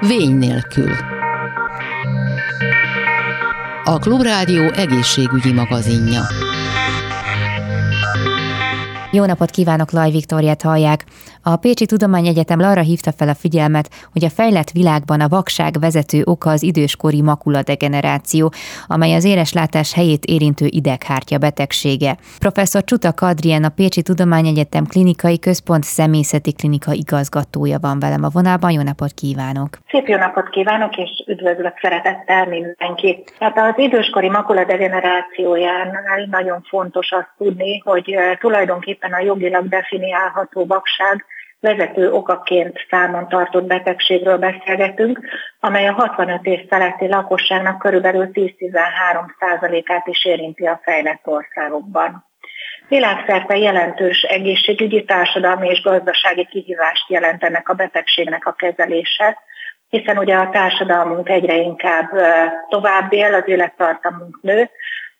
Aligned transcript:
Vény 0.00 0.36
nélkül. 0.36 0.90
A 3.84 3.98
Klubrádió 3.98 4.62
egészségügyi 4.62 5.52
magazinja. 5.52 6.20
Jó 9.10 9.24
napot 9.24 9.50
kívánok, 9.50 9.90
Laj 9.90 10.10
Viktoriát 10.10 10.62
hallják! 10.62 11.04
A 11.52 11.56
Pécsi 11.56 11.86
Tudományegyetem 11.86 12.60
arra 12.60 12.80
hívta 12.80 13.12
fel 13.12 13.28
a 13.28 13.34
figyelmet, 13.34 13.88
hogy 14.12 14.24
a 14.24 14.30
fejlett 14.30 14.70
világban 14.70 15.20
a 15.20 15.28
vakság 15.28 15.72
vezető 15.80 16.22
oka 16.24 16.50
az 16.50 16.62
időskori 16.62 17.22
makuladegeneráció, 17.22 18.52
amely 18.86 19.14
az 19.14 19.24
éreslátás 19.24 19.94
helyét 19.94 20.24
érintő 20.24 20.66
ideghártya 20.68 21.38
betegsége. 21.38 22.16
Professzor 22.38 22.84
Csuta 22.84 23.12
Kadrien, 23.12 23.64
a 23.64 23.68
Pécsi 23.68 24.02
Tudományegyetem 24.02 24.84
Klinikai 24.86 25.38
Központ 25.38 25.84
személyzeti 25.84 26.52
klinika 26.52 26.92
igazgatója 26.92 27.78
van 27.80 27.98
velem 27.98 28.24
a 28.24 28.28
vonalban. 28.32 28.70
Jó 28.70 28.82
napot 28.82 29.12
kívánok! 29.12 29.68
Szép 29.90 30.06
jó 30.08 30.16
napot 30.16 30.48
kívánok, 30.48 30.96
és 30.96 31.24
üdvözlök 31.26 31.78
szeretettel 31.80 32.46
mindenkit! 32.46 33.34
Hát 33.40 33.58
az 33.58 33.74
időskori 33.76 34.28
makuladegenerációjánál 34.28 36.26
nagyon 36.30 36.62
fontos 36.68 37.10
azt 37.10 37.30
tudni, 37.38 37.82
hogy 37.84 38.14
tulajdonképpen 38.40 39.12
a 39.12 39.20
jogilag 39.20 39.68
definiálható 39.68 40.66
vakság 40.66 41.24
vezető 41.60 42.12
okaként 42.12 42.86
számon 42.90 43.28
tartott 43.28 43.64
betegségről 43.64 44.38
beszélgetünk, 44.38 45.20
amely 45.60 45.88
a 45.88 45.92
65 45.92 46.44
év 46.46 46.68
feletti 46.68 47.08
lakosságnak 47.08 47.78
körülbelül 47.78 48.30
10-13%-át 48.32 50.06
is 50.06 50.24
érinti 50.24 50.66
a 50.66 50.80
fejlett 50.82 51.26
országokban. 51.26 52.26
Világszerte 52.88 53.56
jelentős 53.56 54.22
egészségügyi, 54.22 55.04
társadalmi 55.04 55.68
és 55.68 55.82
gazdasági 55.82 56.46
kihívást 56.46 57.10
jelentenek 57.10 57.68
a 57.68 57.74
betegségnek 57.74 58.46
a 58.46 58.52
kezelése, 58.52 59.38
hiszen 59.88 60.18
ugye 60.18 60.36
a 60.36 60.50
társadalmunk 60.50 61.28
egyre 61.28 61.56
inkább 61.56 62.10
tovább 62.68 63.12
él, 63.12 63.34
az 63.34 63.42
élettartamunk 63.46 64.38
nő, 64.42 64.70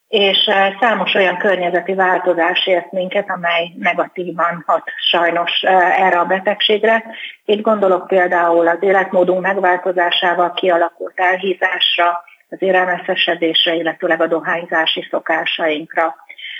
és 0.09 0.51
számos 0.81 1.15
olyan 1.15 1.37
környezeti 1.37 1.95
változás 1.95 2.67
ért 2.67 2.93
minket, 2.93 3.31
amely 3.31 3.73
negatívan 3.79 4.65
hat 4.67 4.83
sajnos 5.11 5.63
erre 5.97 6.19
a 6.19 6.25
betegségre. 6.25 7.05
Itt 7.45 7.61
gondolok 7.61 8.07
például 8.07 8.69
az 8.69 8.79
életmódunk 8.81 9.41
megváltozásával 9.41 10.53
kialakult 10.53 11.21
elhízásra, 11.21 12.25
az 12.51 12.63
élelmeszesedésre, 12.63 13.75
illetőleg 13.75 14.21
a 14.21 14.27
dohányzási 14.27 15.07
szokásainkra. 15.11 16.15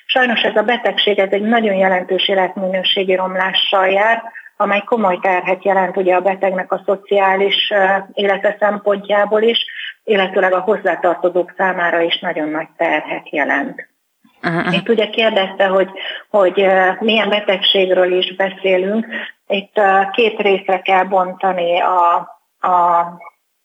Sajnos 0.07 0.41
ez 0.41 0.57
a 0.57 0.63
betegség 0.63 1.19
ez 1.19 1.31
egy 1.31 1.43
nagyon 1.43 1.75
jelentős 1.75 2.29
életminőségi 2.29 3.15
romlással 3.15 3.89
jár, 3.89 4.23
amely 4.57 4.83
komoly 4.87 5.19
terhet 5.23 5.65
jelent 5.65 5.97
ugye 5.97 6.15
a 6.15 6.21
betegnek 6.21 6.73
a 6.73 6.83
szociális 6.85 7.73
élete 8.13 8.57
szempontjából 8.61 9.43
is, 9.43 9.67
illetőleg 10.09 10.53
a 10.53 10.61
hozzátartozók 10.61 11.55
számára 11.57 12.01
is 12.01 12.19
nagyon 12.19 12.49
nagy 12.49 12.69
terhet 12.77 13.31
jelent. 13.31 13.89
Uh-huh. 14.43 14.75
Itt 14.75 14.89
ugye 14.89 15.09
kérdezte, 15.09 15.67
hogy, 15.67 15.91
hogy 16.29 16.67
milyen 17.01 17.29
betegségről 17.29 18.13
is 18.13 18.35
beszélünk. 18.35 19.07
Itt 19.47 19.81
két 20.13 20.39
részre 20.39 20.81
kell 20.81 21.05
bontani 21.05 21.81
a, 21.81 22.15
a 22.69 23.07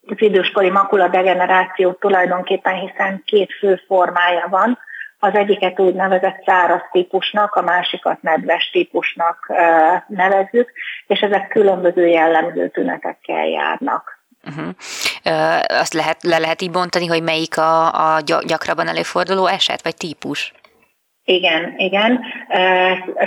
az 0.07 0.21
időskori 0.21 0.69
makuladegenerációt 0.69 1.99
tulajdonképpen, 1.99 2.73
hiszen 2.73 3.21
két 3.25 3.53
fő 3.59 3.81
formája 3.87 4.47
van. 4.49 4.77
Az 5.19 5.35
egyiket 5.35 5.79
úgynevezett 5.79 6.43
száraz 6.45 6.81
típusnak, 6.91 7.55
a 7.55 7.61
másikat 7.61 8.21
nedves 8.21 8.69
típusnak 8.69 9.53
nevezzük, 10.07 10.71
és 11.07 11.19
ezek 11.19 11.47
különböző 11.47 12.07
jellemző 12.07 12.69
tünetekkel 12.69 13.47
járnak. 13.47 14.22
Uh-huh. 14.47 14.75
Azt 15.79 15.93
lehet, 15.93 16.23
le 16.23 16.37
lehet 16.37 16.61
így 16.61 16.71
bontani, 16.71 17.05
hogy 17.05 17.23
melyik 17.23 17.57
a, 17.57 17.85
a 18.15 18.21
gyakrabban 18.45 18.87
előforduló 18.87 19.45
eset, 19.45 19.83
vagy 19.83 19.95
típus? 19.95 20.53
Igen, 21.25 21.73
igen. 21.77 22.19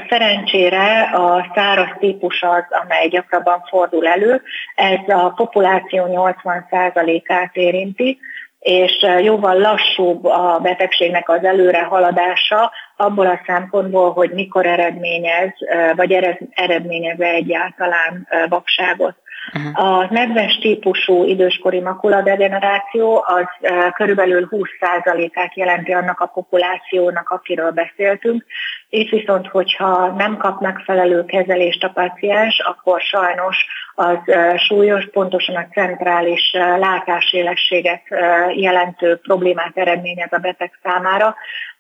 Szerencsére 0.09 1.03
a 1.03 1.53
száraz 1.55 1.89
típus 1.99 2.43
az, 2.43 2.65
amely 2.83 3.09
gyakrabban 3.09 3.65
fordul 3.69 4.07
elő. 4.07 4.43
Ez 4.75 5.09
a 5.09 5.33
populáció 5.37 6.33
80%-át 6.45 7.57
érinti, 7.57 8.19
és 8.59 9.07
jóval 9.23 9.59
lassúbb 9.59 10.25
a 10.25 10.59
betegségnek 10.63 11.29
az 11.29 11.45
előre 11.45 11.83
haladása, 11.83 12.73
abból 12.97 13.27
a 13.27 13.41
szempontból, 13.47 14.13
hogy 14.13 14.31
mikor 14.31 14.67
eredményez, 14.67 15.53
vagy 15.95 16.13
eredményez 16.51 17.21
egyáltalán 17.21 18.29
vakságot. 18.49 19.15
Uh-huh. 19.55 19.85
A 19.85 20.07
nedves 20.11 20.59
típusú 20.59 21.25
időskori 21.25 21.81
makuladegeneráció 21.81 23.25
az 23.27 23.71
körülbelül 23.95 24.49
20%-át 24.51 25.57
jelenti 25.57 25.93
annak 25.93 26.21
a 26.21 26.27
populációnak, 26.27 27.31
akiről 27.31 27.71
beszéltünk. 27.71 28.45
Itt 28.89 29.11
viszont, 29.11 29.47
hogyha 29.47 30.07
nem 30.07 30.37
kap 30.37 30.61
megfelelő 30.61 31.25
kezelést 31.25 31.85
a 31.85 31.89
paciens, 31.89 32.61
akkor 32.61 33.01
sajnos 33.01 33.67
az 33.95 34.19
súlyos, 34.57 35.09
pontosan 35.13 35.57
a 35.57 35.67
centrális 35.73 36.53
látásélességet 36.79 38.03
jelentő 38.55 39.17
problémát 39.17 39.77
eredményez 39.77 40.33
a 40.33 40.39
beteg 40.39 40.79
számára, 40.83 41.37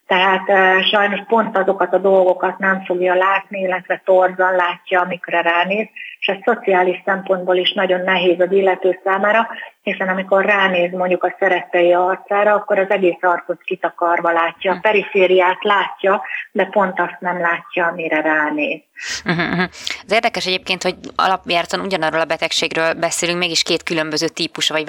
tehát 0.07 0.49
e, 0.49 0.83
sajnos 0.83 1.21
pont 1.29 1.57
azokat 1.57 1.93
a 1.93 1.99
dolgokat 1.99 2.59
nem 2.59 2.85
fogja 2.85 3.15
látni, 3.15 3.61
illetve 3.61 4.03
torzan 4.05 4.55
látja, 4.55 5.01
amikre 5.01 5.41
ránéz, 5.41 5.87
és 6.27 6.33
ez 6.33 6.55
szociális 6.55 7.03
szempontból 7.05 7.57
is 7.57 7.73
nagyon 7.73 8.01
nehéz 8.01 8.41
az 8.41 8.53
illető 8.53 9.01
számára, 9.05 9.49
hiszen 9.83 10.09
amikor 10.09 10.45
ránéz 10.45 10.93
mondjuk 10.93 11.25
a 11.25 11.37
szerettei 11.39 11.93
arcára, 11.93 12.55
akkor 12.55 12.79
az 12.79 12.91
egész 12.91 13.23
arcot 13.23 13.63
kitakarva 13.63 14.33
látja, 14.33 14.73
a 14.73 14.79
perifériát 14.83 15.65
látja, 15.65 16.23
de 16.53 16.65
pont 16.65 17.01
azt 17.01 17.17
nem 17.21 17.41
látja, 17.41 17.87
amire 17.87 18.21
ránéz. 18.21 18.81
Uh-huh. 19.25 19.65
Érdekes 20.09 20.47
egyébként, 20.47 20.83
hogy 20.83 20.95
alapjártan 21.17 21.81
ugyanarról 21.81 22.21
a 22.21 22.25
betegségről 22.25 22.95
beszélünk, 22.95 23.39
mégis 23.39 23.63
két 23.63 23.83
különböző 23.83 24.29
típus 24.29 24.69
vagy 24.69 24.85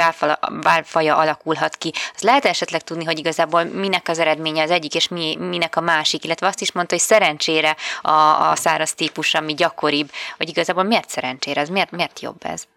válfaja 0.64 1.18
alakulhat 1.18 1.76
ki. 1.76 1.92
Az 2.16 2.22
lehet 2.22 2.46
esetleg 2.46 2.82
tudni, 2.82 3.06
hogy 3.06 3.20
igazából 3.20 3.64
minek 3.64 4.08
az 4.08 4.20
eredménye 4.20 4.62
az 4.62 4.72
egyik, 4.72 4.96
és 4.96 5.08
mi, 5.08 5.38
minek 5.40 5.76
a 5.76 5.82
másik, 5.82 6.24
illetve 6.24 6.48
azt 6.48 6.62
is 6.62 6.72
mondta, 6.72 6.94
hogy 6.94 7.04
szerencsére 7.04 7.76
a, 8.02 8.50
a 8.50 8.56
száraz 8.56 8.94
típus, 8.94 9.34
ami 9.34 9.54
gyakoribb, 9.54 10.10
hogy 10.38 10.50
igazából 10.50 10.84
miért 10.84 11.10
szerencsére, 11.10 11.27
ez 11.58 11.70
miért, 11.70 11.92
miért 11.92 12.20
jobb 12.20 12.38
ez? 12.42 12.68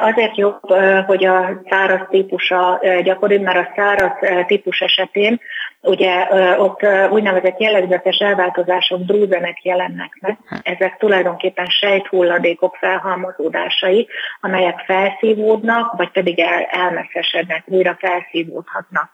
Azért 0.00 0.36
jobb, 0.36 0.60
hogy 1.06 1.24
a 1.24 1.60
száraz 1.70 2.00
típusa 2.10 2.80
gyakoribb, 3.02 3.42
mert 3.42 3.68
a 3.68 3.72
száraz 3.76 4.12
típus 4.46 4.80
esetén 4.80 5.40
ugye 5.82 6.26
ott 6.58 6.86
úgynevezett 7.10 7.60
jellegzetes 7.60 8.16
elváltozások, 8.16 9.00
drúzenek 9.00 9.64
jelennek 9.64 10.18
meg. 10.20 10.38
Ezek 10.62 10.96
tulajdonképpen 10.98 11.66
sejthulladékok 11.66 12.76
felhalmozódásai, 12.76 14.08
amelyek 14.40 14.82
felszívódnak, 14.86 15.96
vagy 15.96 16.10
pedig 16.10 16.38
el, 16.38 16.62
elmeszesednek, 16.62 17.62
újra 17.66 17.96
felszívódhatnak. 18.00 19.10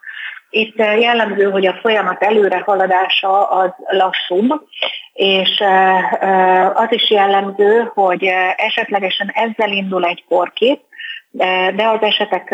Itt 0.49 0.77
jellemző, 0.77 1.49
hogy 1.49 1.65
a 1.65 1.77
folyamat 1.81 2.23
előrehaladása 2.23 3.49
az 3.49 3.71
lassúbb, 3.87 4.67
és 5.13 5.63
az 6.73 6.87
is 6.89 7.09
jellemző, 7.09 7.91
hogy 7.93 8.23
esetlegesen 8.55 9.31
ezzel 9.33 9.71
indul 9.71 10.05
egy 10.05 10.23
korkép, 10.29 10.81
de 11.75 11.87
az 11.87 12.01
esetek 12.01 12.51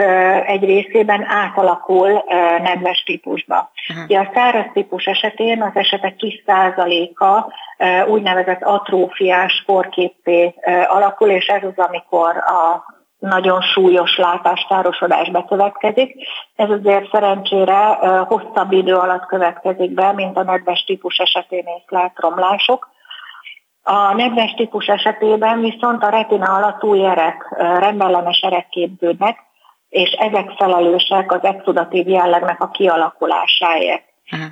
egy 0.48 0.64
részében 0.64 1.26
átalakul 1.28 2.24
nedves 2.62 3.04
típusba. 3.04 3.72
Uh-huh. 3.90 4.20
a 4.22 4.32
száraz 4.34 4.66
típus 4.74 5.06
esetén 5.06 5.62
az 5.62 5.72
esetek 5.74 6.16
kis 6.16 6.44
százaléka 6.46 7.54
úgynevezett 8.08 8.62
atrófiás 8.64 9.64
korképpé 9.66 10.54
alakul, 10.88 11.30
és 11.30 11.46
ez 11.46 11.64
az, 11.64 11.86
amikor 11.86 12.38
a 12.38 12.92
nagyon 13.20 13.62
súlyos 13.62 14.18
látástárosodás 14.18 15.30
bekövetkezik. 15.30 16.16
Ez 16.56 16.70
azért 16.70 17.10
szerencsére 17.12 17.78
hosszabb 18.28 18.72
idő 18.72 18.96
alatt 18.96 19.26
következik 19.26 19.92
be, 19.92 20.12
mint 20.12 20.38
a 20.38 20.44
nedves 20.44 20.84
típus 20.84 21.18
esetén 21.18 21.66
észlelt 21.78 22.14
romlások. 22.16 22.93
A 23.84 24.14
nedves 24.14 24.54
típus 24.54 24.86
esetében 24.86 25.60
viszont 25.60 26.04
a 26.04 26.10
retina 26.10 26.46
alatt 26.46 26.84
új 26.84 27.06
erek, 27.06 27.56
rendellenes 27.58 28.40
erek 28.40 28.70
képződnek, 28.70 29.38
és 29.90 30.10
ezek 30.10 30.52
felelősek 30.58 31.32
az 31.32 31.44
exudatív 31.44 32.08
jellegnek 32.08 32.62
a 32.62 32.70
kialakulásáért. 32.70 34.04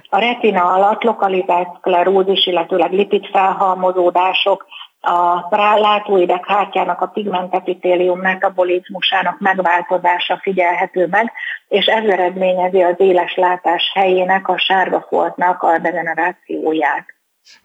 A 0.10 0.20
retina 0.20 0.74
alatt 0.74 1.04
lokalizált 1.04 1.78
szklerózis, 1.78 2.46
illetőleg 2.46 2.92
lipid 2.92 3.26
felhalmozódások, 3.26 4.66
a 5.02 5.56
látóideg 5.80 6.46
hártyának 6.46 7.02
a 7.02 7.06
pigmentepitélium 7.06 8.20
metabolizmusának 8.20 9.40
megváltozása 9.40 10.40
figyelhető 10.42 11.08
meg, 11.08 11.32
és 11.68 11.86
ez 11.86 12.04
eredményezi 12.04 12.82
az 12.82 12.96
éles 12.98 13.36
látás 13.36 13.92
helyének, 13.94 14.48
a 14.48 14.58
sárga 14.58 15.06
foltnak 15.10 15.64
a 15.64 15.78
degenerációját. 15.78 17.06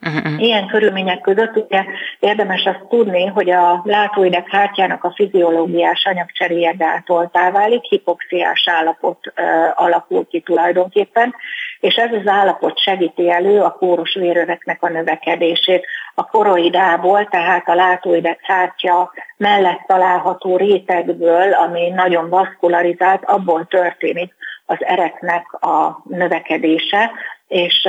Uh-huh. 0.01 0.41
Ilyen 0.41 0.67
körülmények 0.67 1.21
között 1.21 1.55
ugye 1.55 1.85
érdemes 2.19 2.63
azt 2.65 2.87
tudni, 2.89 3.25
hogy 3.25 3.49
a 3.49 3.81
látóideg 3.83 4.49
hártyának 4.49 5.03
a 5.03 5.13
fiziológiás 5.15 6.05
anyagcseréje 6.05 6.71
gátoltá 6.71 7.51
válik, 7.51 7.83
hipoxiás 7.83 8.67
állapot 8.67 9.19
uh, 9.27 9.43
alakul 9.75 10.27
ki 10.27 10.39
tulajdonképpen, 10.39 11.35
és 11.79 11.95
ez 11.95 12.11
az 12.11 12.27
állapot 12.27 12.79
segíti 12.79 13.29
elő 13.29 13.61
a 13.61 13.71
kóros 13.71 14.13
véröveknek 14.13 14.83
a 14.83 14.89
növekedését. 14.89 15.85
A 16.15 16.25
koroidából, 16.25 17.25
tehát 17.25 17.69
a 17.69 17.75
látóideg 17.75 18.39
hártya 18.41 19.11
mellett 19.37 19.83
található 19.87 20.57
rétegből, 20.57 21.53
ami 21.53 21.89
nagyon 21.89 22.29
vaszkularizált, 22.29 23.23
abból 23.25 23.65
történik 23.65 24.33
az 24.65 24.77
ereknek 24.79 25.53
a 25.53 26.01
növekedése, 26.03 27.11
és 27.47 27.87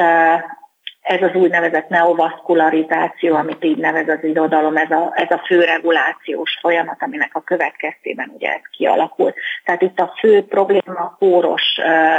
ez 1.09 1.23
az 1.23 1.35
úgynevezett 1.35 1.89
neovaszkularizáció, 1.89 3.35
amit 3.35 3.65
így 3.65 3.77
nevez 3.77 4.09
az 4.09 4.25
irodalom, 4.25 4.77
ez 4.77 4.91
a, 4.91 5.13
ez 5.15 5.31
a 5.31 5.43
fő 5.47 5.61
regulációs 5.61 6.59
folyamat, 6.61 6.97
aminek 7.03 7.31
a 7.33 7.41
következtében 7.41 8.33
ugye 8.35 8.49
ez 8.49 8.61
kialakul. 8.77 9.35
Tehát 9.65 9.83
itt 9.83 9.99
a 9.99 10.15
fő 10.19 10.45
probléma 10.45 10.95
a 10.95 11.17
kóros 11.19 11.63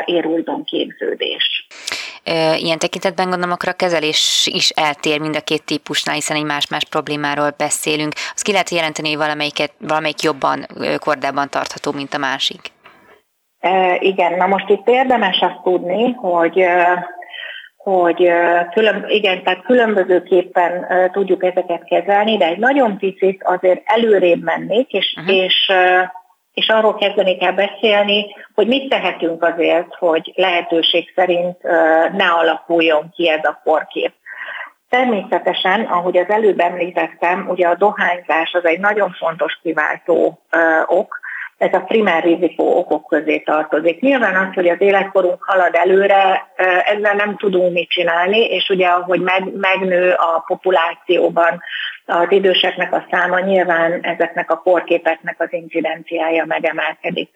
érújdon 0.06 0.64
képződés. 0.64 1.68
Ilyen 2.58 2.80
tekintetben 2.80 3.30
gondolom, 3.30 3.52
akkor 3.52 3.70
a 3.70 3.74
kezelés 3.74 4.50
is 4.52 4.70
eltér 4.70 5.20
mind 5.20 5.36
a 5.36 5.42
két 5.42 5.66
típusnál, 5.66 6.16
hiszen 6.16 6.38
egy 6.38 6.46
más-más 6.46 6.86
problémáról 6.90 7.54
beszélünk. 7.58 8.14
Azt 8.34 8.44
ki 8.44 8.52
lehet 8.52 8.70
jelenteni, 8.70 9.08
hogy 9.08 9.18
valamelyiket, 9.18 9.72
valamelyik 9.78 10.22
jobban 10.22 10.66
kordában 11.00 11.50
tartható, 11.50 11.92
mint 11.92 12.14
a 12.14 12.18
másik? 12.18 12.62
E, 13.60 13.98
igen, 14.00 14.34
na 14.34 14.48
most 14.48 14.70
itt 14.70 14.88
érdemes 14.88 15.40
azt 15.42 15.62
tudni, 15.64 16.12
hogy 16.12 16.66
hogy 17.90 18.32
külön, 18.74 19.06
igen, 19.08 19.44
tehát 19.44 19.64
különbözőképpen 19.64 20.88
tudjuk 21.12 21.44
ezeket 21.44 21.84
kezelni, 21.84 22.38
de 22.38 22.46
egy 22.46 22.58
nagyon 22.58 22.98
picit 22.98 23.44
azért 23.44 23.82
előrébb 23.86 24.44
mennék, 24.44 24.92
és, 24.92 25.16
uh-huh. 25.18 25.36
és, 25.36 25.72
és 26.54 26.68
arról 26.68 26.96
kezdenék 26.96 27.44
el 27.44 27.54
beszélni, 27.54 28.26
hogy 28.56 28.68
mit 28.68 28.90
tehetünk 28.90 29.44
azért, 29.44 29.96
hogy 29.96 30.32
lehetőség 30.36 31.12
szerint 31.16 31.62
ne 32.18 32.30
alakuljon 32.40 33.10
ki 33.16 33.30
ez 33.30 33.44
a 33.44 33.60
porkép. 33.64 34.14
Természetesen, 34.90 35.82
ahogy 35.82 36.18
az 36.18 36.30
előbb 36.30 36.60
említettem, 36.60 37.48
ugye 37.50 37.68
a 37.68 37.76
dohányzás 37.76 38.54
az 38.54 38.66
egy 38.66 38.80
nagyon 38.80 39.12
fontos 39.20 39.60
kiváltó 39.62 40.40
ok, 40.86 41.19
ez 41.60 41.74
a 41.74 41.80
primer 41.80 42.24
rizikó 42.24 42.78
okok 42.78 43.08
közé 43.08 43.38
tartozik. 43.38 44.02
Nyilván 44.02 44.36
az, 44.36 44.54
hogy 44.54 44.68
az 44.68 44.82
életkorunk 44.82 45.44
halad 45.44 45.76
előre, 45.76 46.48
ezzel 46.86 47.14
nem 47.14 47.38
tudunk 47.38 47.74
mit 47.74 47.90
csinálni, 47.90 48.40
és 48.40 48.70
ugye 48.70 48.88
ahogy 48.88 49.22
meg, 49.22 49.44
megnő 49.56 50.12
a 50.12 50.44
populációban 50.48 51.62
az 52.06 52.28
időseknek 52.30 52.94
a 52.94 53.06
száma, 53.12 53.40
nyilván 53.40 54.00
ezeknek 54.02 54.52
a 54.52 54.58
korképeknek 54.58 55.36
az 55.40 55.54
incidenciája 55.54 56.46
megemelkedik. 56.46 57.30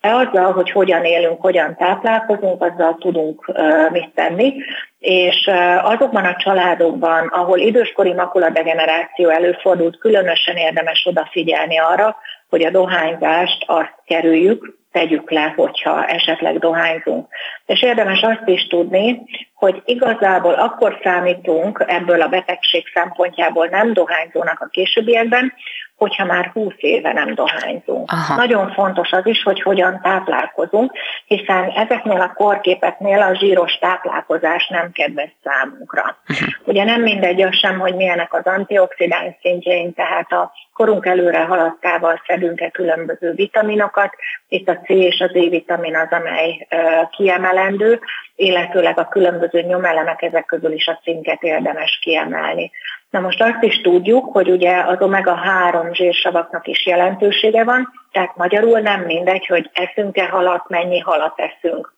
De 0.00 0.08
azzal, 0.08 0.52
hogy 0.52 0.70
hogyan 0.70 1.04
élünk, 1.04 1.40
hogyan 1.40 1.76
táplálkozunk, 1.76 2.62
azzal 2.62 2.96
tudunk 3.00 3.52
mit 3.90 4.14
tenni, 4.14 4.54
és 4.98 5.50
azokban 5.82 6.24
a 6.24 6.36
családokban, 6.36 7.26
ahol 7.26 7.58
időskori 7.58 8.12
makuladegeneráció 8.12 9.28
előfordult, 9.28 9.98
különösen 9.98 10.56
érdemes 10.56 11.06
odafigyelni 11.08 11.78
arra, 11.78 12.16
hogy 12.48 12.64
a 12.64 12.70
dohányzást 12.70 13.64
azt 13.66 13.94
kerüljük, 14.04 14.76
tegyük 14.92 15.30
le, 15.30 15.52
hogyha 15.56 16.06
esetleg 16.06 16.58
dohányzunk. 16.58 17.28
És 17.66 17.82
érdemes 17.82 18.20
azt 18.20 18.48
is 18.48 18.66
tudni, 18.66 19.22
hogy 19.54 19.82
igazából 19.84 20.54
akkor 20.54 20.98
számítunk 21.02 21.84
ebből 21.86 22.22
a 22.22 22.28
betegség 22.28 22.84
szempontjából 22.94 23.66
nem 23.66 23.92
dohányzónak 23.92 24.60
a 24.60 24.66
későbbiekben, 24.66 25.52
hogyha 25.96 26.24
már 26.24 26.50
20 26.52 26.72
éve 26.76 27.12
nem 27.12 27.34
dohányzunk. 27.34 28.10
Aha. 28.10 28.34
Nagyon 28.36 28.72
fontos 28.72 29.10
az 29.10 29.26
is, 29.26 29.42
hogy 29.42 29.62
hogyan 29.62 30.00
táplálkozunk, 30.02 30.92
hiszen 31.26 31.68
ezeknél 31.68 32.20
a 32.20 32.32
korképeknél 32.32 33.20
a 33.22 33.34
zsíros 33.34 33.78
táplálkozás 33.78 34.68
nem 34.68 34.92
kedves 34.92 35.30
számunkra. 35.44 36.16
Uh-huh. 36.28 36.48
Ugye 36.64 36.84
nem 36.84 37.02
mindegy 37.02 37.42
az 37.42 37.56
sem, 37.56 37.78
hogy 37.78 37.94
milyenek 37.94 38.34
az 38.34 38.44
antioxidáns 38.44 39.34
szintjeink, 39.40 39.96
tehát 39.96 40.32
a 40.32 40.52
korunk 40.74 41.06
előre 41.06 41.44
haladtával 41.44 42.22
szedünk-e 42.26 42.70
különböző 42.70 43.32
vitaminokat. 43.32 44.14
Itt 44.48 44.68
a 44.68 44.78
C 44.78 44.88
és 44.88 45.20
az 45.20 45.34
E-vitamin 45.34 45.96
az, 45.96 46.08
amely 46.10 46.66
kiemelendő, 47.10 48.00
illetőleg 48.36 48.98
a 48.98 49.08
különböző 49.08 49.60
nyomelemek 49.60 50.22
ezek 50.22 50.44
közül 50.44 50.72
is 50.72 50.86
a 50.86 51.00
cinket 51.02 51.42
érdemes 51.42 51.98
kiemelni. 52.02 52.70
Na 53.10 53.20
most 53.20 53.42
azt 53.42 53.62
is 53.62 53.80
tudjuk, 53.80 54.32
hogy 54.32 54.50
ugye 54.50 54.76
az 54.76 54.96
omega-3 54.98 55.92
zsírsavaknak 55.92 56.66
is 56.66 56.86
jelentősége 56.86 57.64
van, 57.64 57.88
tehát 58.12 58.36
magyarul 58.36 58.80
nem 58.80 59.00
mindegy, 59.00 59.46
hogy 59.46 59.70
eszünk-e 59.72 60.28
halat, 60.28 60.68
mennyi 60.68 60.98
halat 60.98 61.40
eszünk. 61.40 61.94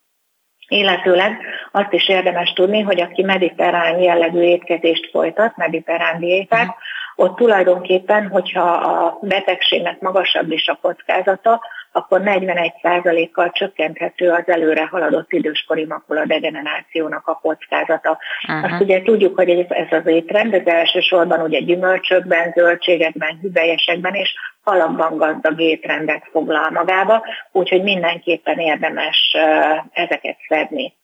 Illetőleg 0.68 1.40
azt 1.72 1.92
is 1.92 2.08
érdemes 2.08 2.52
tudni, 2.52 2.80
hogy 2.80 3.00
aki 3.00 3.22
mediterrán 3.22 3.98
jellegű 3.98 4.40
étkezést 4.40 5.10
folytat, 5.10 5.56
mediterrán 5.56 6.18
diétát, 6.18 6.76
ott 7.16 7.36
tulajdonképpen, 7.36 8.28
hogyha 8.28 8.70
a 8.70 9.18
betegségnek 9.20 10.00
magasabb 10.00 10.50
is 10.50 10.68
a 10.68 10.78
kockázata, 10.82 11.60
akkor 11.92 12.20
41%-kal 12.24 13.50
csökkenthető 13.50 14.30
az 14.30 14.48
előre 14.48 14.86
haladott 14.86 15.32
időskori 15.32 15.84
makula 15.84 16.26
degenerációnak 16.26 17.26
a 17.26 17.38
kockázata. 17.42 18.18
Uh-huh. 18.48 18.72
Azt 18.72 18.82
ugye 18.82 19.02
tudjuk, 19.02 19.36
hogy 19.36 19.50
ez 19.68 19.86
az 19.90 20.06
étrend, 20.06 20.54
ez 20.54 20.66
elsősorban 20.66 21.40
ugye 21.40 21.60
gyümölcsökben, 21.60 22.52
zöldségekben, 22.52 23.38
hüvelyesekben 23.40 24.14
és 24.14 24.34
halakban 24.64 25.16
gazdag 25.16 25.60
étrendet 25.60 26.28
foglal 26.30 26.70
magába, 26.70 27.24
úgyhogy 27.52 27.82
mindenképpen 27.82 28.58
érdemes 28.58 29.36
ezeket 29.92 30.36
szedni. 30.48 30.94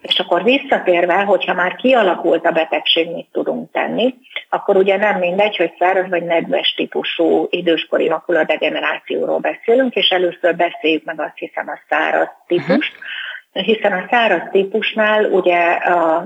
És 0.00 0.18
akkor 0.18 0.42
visszatérve, 0.42 1.14
hogyha 1.14 1.54
már 1.54 1.74
kialakult 1.74 2.46
a 2.46 2.50
betegség, 2.50 3.10
mit 3.10 3.28
tudunk 3.32 3.70
tenni, 3.72 4.14
akkor 4.48 4.76
ugye 4.76 4.96
nem 4.96 5.18
mindegy, 5.18 5.56
hogy 5.56 5.74
száraz 5.78 6.08
vagy 6.08 6.24
nedves 6.24 6.74
típusú 6.76 7.46
időskori 7.50 8.08
makuladegenerációról 8.08 9.38
beszélünk, 9.38 9.94
és 9.94 10.08
először 10.08 10.56
beszéljük 10.56 11.04
meg 11.04 11.20
azt 11.20 11.36
hiszem 11.36 11.68
a 11.68 11.78
száraz 11.88 12.28
típust, 12.46 12.92
uh-huh 12.92 13.10
hiszen 13.52 13.92
a 13.92 14.06
száraz 14.10 14.42
típusnál 14.50 15.24
ugye 15.24 15.78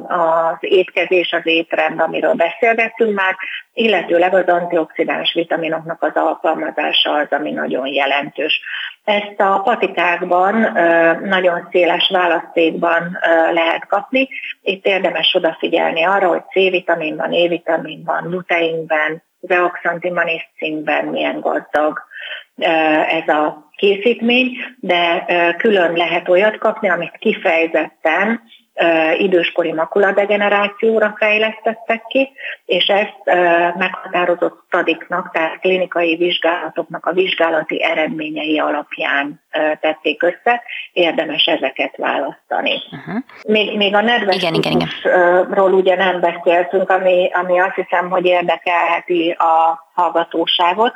az 0.09 0.57
étkezés, 0.61 1.33
az 1.33 1.47
étrend, 1.47 2.01
amiről 2.01 2.35
beszélgettünk 2.35 3.15
már, 3.15 3.37
illetőleg 3.73 4.35
az 4.35 4.47
antioxidáns 4.47 5.33
vitaminoknak 5.33 6.03
az 6.03 6.15
alkalmazása 6.15 7.13
az, 7.13 7.27
ami 7.31 7.51
nagyon 7.51 7.87
jelentős. 7.87 8.61
Ezt 9.05 9.41
a 9.41 9.61
patikákban, 9.65 10.55
nagyon 11.23 11.69
széles 11.71 12.11
választékban 12.13 13.19
lehet 13.53 13.87
kapni. 13.87 14.29
Itt 14.63 14.87
érdemes 14.87 15.35
odafigyelni 15.35 16.03
arra, 16.05 16.29
hogy 16.29 16.43
C-vitamin 16.51 17.17
van, 17.17 17.33
E-vitamin 17.33 18.03
van, 18.05 18.29
luteinben, 18.31 19.23
zeoxantimaniscinkben 19.41 21.05
milyen 21.05 21.41
gazdag 21.41 22.03
ez 23.09 23.29
a 23.29 23.66
készítmény, 23.77 24.57
de 24.81 25.25
külön 25.59 25.93
lehet 25.93 26.29
olyat 26.29 26.59
kapni, 26.59 26.89
amit 26.89 27.17
kifejezetten 27.19 28.43
időskori 29.19 29.73
makuladegenerációra 29.73 31.15
fejlesztettek 31.19 32.03
ki, 32.09 32.31
és 32.65 32.87
ezt 32.87 33.21
meghatározott 33.77 34.63
stadiknak, 34.67 35.31
tehát 35.33 35.59
klinikai 35.59 36.17
vizsgálatoknak 36.17 37.07
a 37.07 37.13
vizsgálati 37.13 37.83
eredményei 37.83 38.59
alapján 38.59 39.43
tették 39.81 40.23
össze, 40.23 40.63
érdemes 40.93 41.45
ezeket 41.45 41.97
választani. 41.97 42.83
Uh-huh. 42.91 43.23
Még, 43.49 43.77
még 43.77 43.95
a 43.95 44.01
nedves 44.01 44.37
igen, 44.37 44.55
igen, 44.55 44.73
igen. 44.73 45.75
ugye 45.75 45.97
nem 45.97 46.21
beszéltünk, 46.21 46.91
ami, 46.91 47.31
ami 47.33 47.61
azt 47.61 47.75
hiszem, 47.75 48.11
hogy 48.11 48.27
érdekelheti 48.27 49.31
a 49.31 49.87
hallgatóságot. 49.95 50.93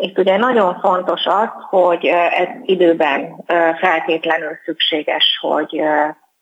Itt 0.00 0.18
ugye 0.18 0.36
nagyon 0.36 0.80
fontos 0.80 1.26
az, 1.26 1.48
hogy 1.70 2.06
ez 2.06 2.48
időben 2.62 3.44
feltétlenül 3.78 4.58
szükséges, 4.64 5.38
hogy 5.40 5.82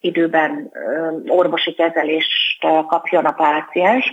időben 0.01 0.73
orvosi 1.27 1.75
kezelést 1.75 2.67
kapjon 2.89 3.25
a 3.25 3.33
páciens. 3.33 4.13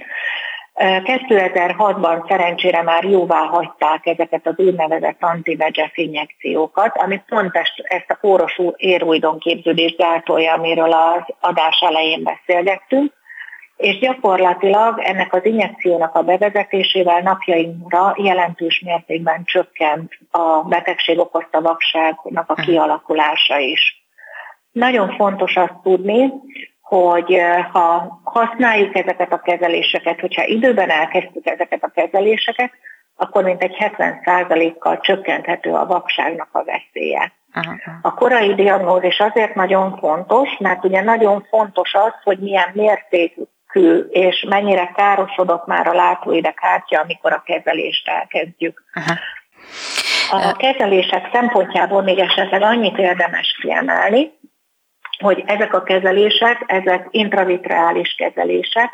2006-ban 0.76 2.28
szerencsére 2.28 2.82
már 2.82 3.04
jóvá 3.04 3.40
hagyták 3.40 4.06
ezeket 4.06 4.48
az 4.48 4.54
úgynevezett 4.58 5.18
anti-VEGF 5.20 5.98
injekciókat, 5.98 6.98
ami 6.98 7.22
pont 7.28 7.56
ezt 7.84 8.10
a 8.10 8.18
kóros 8.22 8.60
érújdon 8.76 9.40
képződést 9.40 9.98
gátolja, 9.98 10.54
amiről 10.54 10.92
az 10.92 11.36
adás 11.40 11.82
elején 11.82 12.24
beszélgettünk, 12.24 13.14
és 13.84 14.00
gyakorlatilag 14.00 15.00
ennek 15.00 15.34
az 15.34 15.46
injekciónak 15.46 16.16
a 16.16 16.22
bevezetésével 16.22 17.22
napjainkra 17.22 18.16
jelentős 18.18 18.82
mértékben 18.86 19.44
csökkent 19.46 20.18
a 20.32 20.62
betegség 20.62 21.20
okozta 21.20 21.62
vakságnak 21.62 22.50
a 22.50 22.54
kialakulása 22.54 23.58
is. 23.58 24.04
Nagyon 24.72 25.16
fontos 25.16 25.56
azt 25.56 25.74
tudni, 25.84 26.34
hogy 26.82 27.42
ha 27.72 28.20
használjuk 28.24 28.96
ezeket 28.96 29.32
a 29.34 29.40
kezeléseket, 29.40 30.20
hogyha 30.20 30.46
időben 30.46 30.90
elkezdtük 30.90 31.48
ezeket 31.48 31.84
a 31.84 31.92
kezeléseket, 31.96 32.72
akkor 33.16 33.44
mintegy 33.44 33.75
70%-kal 33.80 35.00
csökkenthető 35.00 35.72
a 35.72 35.86
vakságnak 35.86 36.50
a 36.52 36.63
veszélye. 36.63 37.32
A 38.02 38.13
korai 38.13 38.54
diagnózis 38.54 39.20
azért 39.20 39.56
nagyon 39.56 39.98
fontos, 39.98 40.58
mert 40.60 40.84
ugye 40.84 41.02
nagyon 41.02 41.46
fontos 41.50 41.94
az, 41.94 42.13
hogy 42.24 42.40
milyen 42.40 42.70
mértékű 42.74 43.42
és 44.10 44.46
mennyire 44.50 44.92
károsodott 44.96 45.65
már 45.65 45.88
a 45.88 45.94
látóidegkártya, 45.94 47.00
amikor 47.00 47.34
a 47.34 47.44
kezelést 47.46 48.08
elkezdjük. 48.08 48.84
Aha. 48.94 49.13
A 50.32 50.56
kezelések 50.56 51.30
szempontjából 51.34 52.01
még 52.01 52.20
esetleg 52.20 52.62
annyit 52.62 52.98
érdemes 52.98 53.58
kiemelni, 53.62 54.32
hogy 55.18 55.44
ezek 55.46 55.74
a 55.74 55.84
kezelések, 55.84 56.63
ezek 56.65 57.08
intravitreális 57.12 58.15
kezelések, 58.18 58.92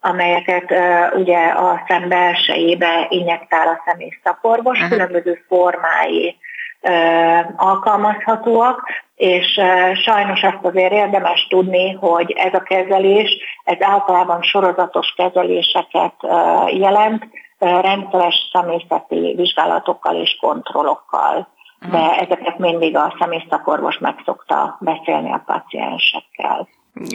amelyeket 0.00 0.70
uh, 0.70 1.18
ugye 1.18 1.46
a 1.46 1.84
szem 1.88 2.08
belsejébe 2.08 3.06
injektál 3.08 3.68
a 3.68 3.82
személy 3.86 4.18
szakorvos, 4.24 4.78
uh-huh. 4.78 4.92
különböző 4.92 5.44
formái 5.48 6.36
uh, 6.80 7.38
alkalmazhatóak, 7.56 8.82
és 9.14 9.56
uh, 9.56 9.94
sajnos 9.94 10.42
azt 10.42 10.64
azért 10.64 10.92
érdemes 10.92 11.46
tudni, 11.48 11.92
hogy 11.92 12.30
ez 12.30 12.54
a 12.54 12.62
kezelés, 12.62 13.30
ez 13.64 13.76
általában 13.80 14.42
sorozatos 14.42 15.14
kezeléseket 15.16 16.14
uh, 16.20 16.78
jelent, 16.78 17.24
uh, 17.58 17.80
rendszeres 17.80 18.50
személyzeti 18.52 19.34
vizsgálatokkal 19.36 20.14
és 20.14 20.36
kontrollokkal 20.40 21.52
de 21.90 22.18
ezeket 22.18 22.58
mindig 22.58 22.96
a 22.96 23.16
személyszakorvos 23.18 23.98
meg 23.98 24.14
szokta 24.24 24.76
beszélni 24.80 25.32
a 25.32 25.42
paciensekkel. 25.46 26.68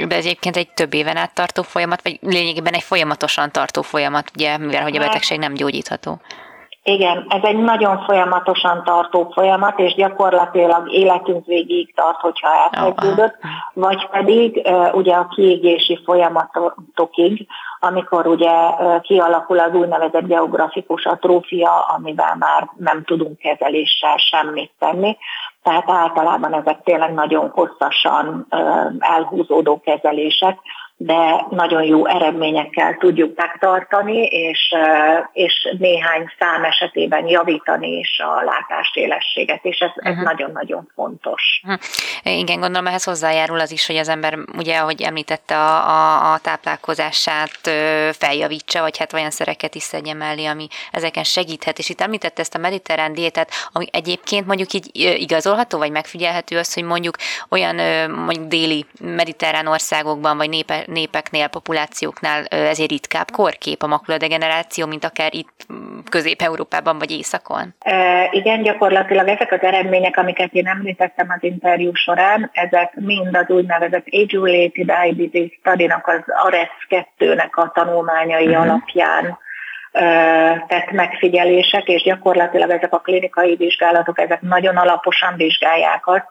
De 0.07 0.15
ez 0.15 0.25
egyébként 0.25 0.55
egy 0.55 0.69
több 0.73 0.93
éven 0.93 1.17
át 1.17 1.33
tartó 1.33 1.61
folyamat, 1.61 2.01
vagy 2.01 2.19
lényegében 2.21 2.73
egy 2.73 2.83
folyamatosan 2.83 3.51
tartó 3.51 3.81
folyamat, 3.81 4.31
ugye, 4.35 4.57
mivel 4.57 4.81
hogy 4.81 4.95
a 4.95 4.99
hát- 4.99 5.07
betegség 5.07 5.39
nem 5.39 5.53
gyógyítható. 5.53 6.19
Igen, 6.83 7.25
ez 7.29 7.43
egy 7.43 7.57
nagyon 7.57 8.03
folyamatosan 8.03 8.83
tartó 8.83 9.31
folyamat, 9.33 9.79
és 9.79 9.93
gyakorlatilag 9.93 10.91
életünk 10.93 11.45
végig 11.45 11.95
tart, 11.95 12.19
hogyha 12.19 12.49
elkezdődött, 12.71 13.35
vagy 13.73 14.07
pedig 14.07 14.69
ugye 14.91 15.15
a 15.15 15.27
kiégési 15.27 15.99
folyamatokig, 16.05 17.47
amikor 17.79 18.27
ugye 18.27 18.51
kialakul 19.01 19.59
az 19.59 19.73
úgynevezett 19.73 20.27
geografikus 20.27 21.05
atrófia, 21.05 21.79
amivel 21.79 22.35
már 22.39 22.69
nem 22.77 23.03
tudunk 23.03 23.37
kezeléssel 23.37 24.17
semmit 24.17 24.71
tenni. 24.79 25.17
Tehát 25.63 25.89
általában 25.89 26.53
ezek 26.53 26.83
tényleg 26.83 27.13
nagyon 27.13 27.49
hosszasan 27.49 28.47
elhúzódó 28.99 29.81
kezelések, 29.81 30.59
de 31.01 31.45
nagyon 31.49 31.83
jó 31.83 32.05
eredményekkel 32.05 32.97
tudjuk 32.97 33.35
megtartani, 33.35 34.25
és, 34.25 34.75
és 35.31 35.75
néhány 35.77 36.31
szám 36.39 36.63
esetében 36.63 37.27
javítani 37.27 37.97
is 37.97 38.19
a 38.19 38.43
látásélességet, 38.43 39.59
és 39.65 39.79
ez, 39.79 39.89
ez 39.95 40.11
uh-huh. 40.11 40.25
nagyon-nagyon 40.25 40.89
fontos. 40.95 41.61
Uh-huh. 41.63 42.39
Igen, 42.39 42.59
gondolom 42.59 42.87
ehhez 42.87 43.03
hozzájárul 43.03 43.59
az 43.59 43.71
is, 43.71 43.87
hogy 43.87 43.95
az 43.95 44.09
ember, 44.09 44.37
ugye, 44.57 44.77
ahogy 44.77 45.01
említette, 45.01 45.55
a, 45.55 45.89
a, 45.89 46.31
a 46.33 46.37
táplálkozását 46.37 47.59
feljavítsa, 48.11 48.81
vagy 48.81 48.97
hát 48.97 49.13
olyan 49.13 49.31
szereket 49.31 49.75
is 49.75 49.83
szedje 49.83 50.13
mellé, 50.13 50.45
ami 50.45 50.67
ezeken 50.91 51.23
segíthet, 51.23 51.77
és 51.77 51.89
itt 51.89 52.01
említette 52.01 52.41
ezt 52.41 52.55
a 52.55 52.59
mediterrán 52.59 53.13
diétát, 53.13 53.51
ami 53.71 53.85
egyébként 53.91 54.45
mondjuk 54.45 54.73
így 54.73 54.89
igazolható, 55.19 55.77
vagy 55.77 55.91
megfigyelhető 55.91 56.57
az, 56.57 56.73
hogy 56.73 56.83
mondjuk 56.83 57.15
olyan 57.49 57.75
mondjuk 58.11 58.47
déli 58.47 58.85
mediterrán 59.01 59.67
országokban, 59.67 60.37
vagy 60.37 60.49
népe, 60.49 60.87
népeknél, 60.91 61.47
populációknál 61.47 62.45
ezért 62.45 62.89
ritkább 62.89 63.31
korkép 63.31 63.83
a 63.83 63.87
makuladegeneráció, 63.87 64.85
mint 64.85 65.03
akár 65.03 65.33
itt 65.33 65.65
Közép-Európában 66.09 66.97
vagy 66.97 67.11
Északon? 67.11 67.73
E, 67.79 68.27
igen, 68.31 68.61
gyakorlatilag 68.61 69.27
ezek 69.27 69.51
az 69.51 69.61
eredmények, 69.61 70.17
amiket 70.17 70.53
én 70.53 70.67
említettem 70.67 71.27
az 71.29 71.43
interjú 71.43 71.93
során, 71.93 72.49
ezek 72.53 72.93
mind 72.95 73.35
az 73.35 73.49
úgynevezett 73.49 74.07
Age-Related 74.11 74.85
Diabetes 74.85 75.59
Study-nak 75.59 76.07
az 76.07 76.21
ARES 76.45 76.69
2-nek 76.89 77.51
a 77.51 77.71
tanulmányai 77.71 78.47
uh-huh. 78.47 78.61
alapján 78.61 79.37
tett 80.67 80.91
megfigyelések, 80.91 81.87
és 81.87 82.03
gyakorlatilag 82.03 82.69
ezek 82.69 82.93
a 82.93 82.99
klinikai 82.99 83.55
vizsgálatok, 83.55 84.19
ezek 84.19 84.41
nagyon 84.41 84.77
alaposan 84.77 85.33
vizsgálják 85.35 86.07
azt, 86.07 86.27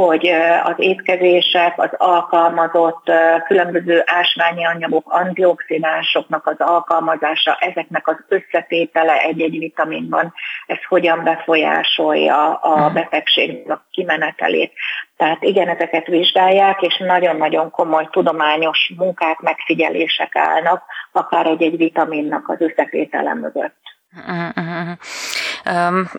hogy 0.00 0.26
az 0.62 0.74
étkezések, 0.76 1.74
az 1.76 1.90
alkalmazott 1.96 3.10
különböző 3.46 4.02
ásványi 4.06 4.64
anyagok, 4.64 5.12
antioxidánsoknak 5.12 6.46
az 6.46 6.54
alkalmazása, 6.58 7.56
ezeknek 7.60 8.08
az 8.08 8.16
összetétele 8.28 9.18
egy-egy 9.18 9.58
vitaminban, 9.58 10.34
ez 10.66 10.76
hogyan 10.88 11.24
befolyásolja 11.24 12.54
a 12.54 12.84
hmm. 12.84 12.94
betegségnek 12.94 13.78
kimenetelét. 13.90 14.72
Tehát 15.16 15.42
igen, 15.42 15.68
ezeket 15.68 16.06
vizsgálják, 16.06 16.82
és 16.82 16.96
nagyon-nagyon 16.98 17.70
komoly 17.70 18.08
tudományos 18.10 18.92
munkák, 18.96 19.40
megfigyelések 19.40 20.36
állnak, 20.36 20.82
akár 21.12 21.46
egy-egy 21.46 21.76
vitaminnak 21.76 22.48
az 22.48 22.60
összetétele 22.60 23.34
mögött. 23.34 23.80
Um, 24.28 24.98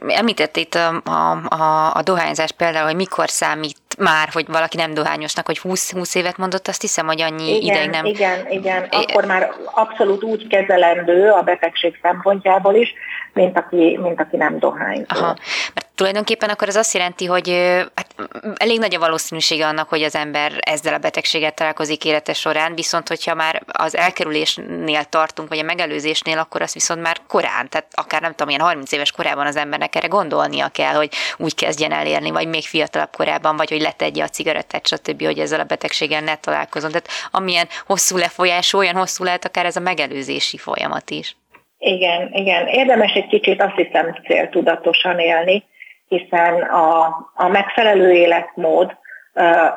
említette 0.08 0.60
itt 0.60 0.76
a, 0.76 1.02
a, 1.50 1.92
a, 1.94 2.02
dohányzás 2.02 2.52
például, 2.52 2.86
hogy 2.86 2.96
mikor 2.96 3.30
számít 3.30 3.78
már, 3.98 4.30
hogy 4.32 4.46
valaki 4.48 4.78
nem 4.78 4.94
dohányosnak, 4.94 5.46
hogy 5.46 5.60
20, 5.60 5.92
20 5.92 6.16
évet 6.16 6.38
mondott, 6.38 6.68
azt 6.68 6.82
hiszem, 6.82 7.06
hogy 7.06 7.22
annyi 7.22 7.56
igen, 7.56 7.76
ideig 7.76 7.90
nem. 7.90 8.06
Igen, 8.06 8.48
igen, 8.50 8.88
akkor 8.92 9.26
már 9.26 9.52
abszolút 9.66 10.24
úgy 10.24 10.48
kezelendő 10.48 11.30
a 11.30 11.42
betegség 11.42 12.00
szempontjából 12.02 12.76
is, 12.76 12.94
mint 13.34 13.58
aki, 13.58 14.00
mint 14.02 14.20
aki 14.20 14.38
nem 14.38 14.60
dohányzó. 14.60 15.06
Aha. 15.08 15.36
Mert 15.74 15.88
Tulajdonképpen 15.98 16.50
akkor 16.50 16.68
ez 16.68 16.76
azt 16.76 16.94
jelenti, 16.94 17.26
hogy 17.26 17.50
hát, 17.96 18.07
elég 18.56 18.80
nagy 18.80 18.96
a 18.96 19.00
valószínűsége 19.00 19.68
annak, 19.68 19.90
hogy 19.90 20.04
az 20.04 20.16
ember 20.16 20.52
ezzel 20.60 20.94
a 20.94 20.98
betegséggel 20.98 21.52
találkozik 21.52 22.06
élete 22.06 22.34
során, 22.34 22.76
viszont 22.76 23.08
hogyha 23.08 23.34
már 23.34 23.62
az 23.68 23.96
elkerülésnél 23.96 25.04
tartunk, 25.04 25.50
vagy 25.50 25.58
a 25.58 25.64
megelőzésnél, 25.64 26.38
akkor 26.38 26.62
az 26.62 26.74
viszont 26.74 27.02
már 27.02 27.18
korán, 27.28 27.70
tehát 27.70 27.88
akár 27.92 28.22
nem 28.22 28.32
tudom, 28.32 28.50
ilyen 28.50 28.62
30 28.62 28.92
éves 28.92 29.12
korában 29.12 29.46
az 29.46 29.56
embernek 29.56 29.96
erre 29.96 30.08
gondolnia 30.08 30.68
kell, 30.68 30.94
hogy 30.94 31.10
úgy 31.38 31.56
kezdjen 31.56 31.92
elérni, 31.92 32.32
vagy 32.32 32.48
még 32.48 32.64
fiatalabb 32.64 33.16
korában, 33.16 33.56
vagy 33.58 33.70
hogy 33.70 33.82
letegye 33.82 34.24
a 34.24 34.28
cigarettát, 34.28 34.88
stb., 34.88 35.24
hogy 35.24 35.40
ezzel 35.40 35.60
a 35.60 35.64
betegséggel 35.64 36.22
ne 36.22 36.36
találkozom. 36.36 36.90
Tehát 36.90 37.10
amilyen 37.32 37.68
hosszú 37.86 38.18
lefolyás, 38.18 38.74
olyan 38.74 38.96
hosszú 38.96 39.24
lehet 39.24 39.46
akár 39.46 39.66
ez 39.66 39.76
a 39.76 39.80
megelőzési 39.80 40.58
folyamat 40.58 41.10
is. 41.10 41.36
Igen, 41.78 42.30
igen. 42.34 42.68
Érdemes 42.68 43.14
egy 43.14 43.28
kicsit 43.28 43.62
azt 43.62 43.76
hiszem 43.76 44.20
céltudatosan 44.26 45.20
élni, 45.20 45.64
hiszen 46.08 46.62
a, 46.62 47.06
a 47.34 47.48
megfelelő 47.48 48.12
életmód, 48.12 48.98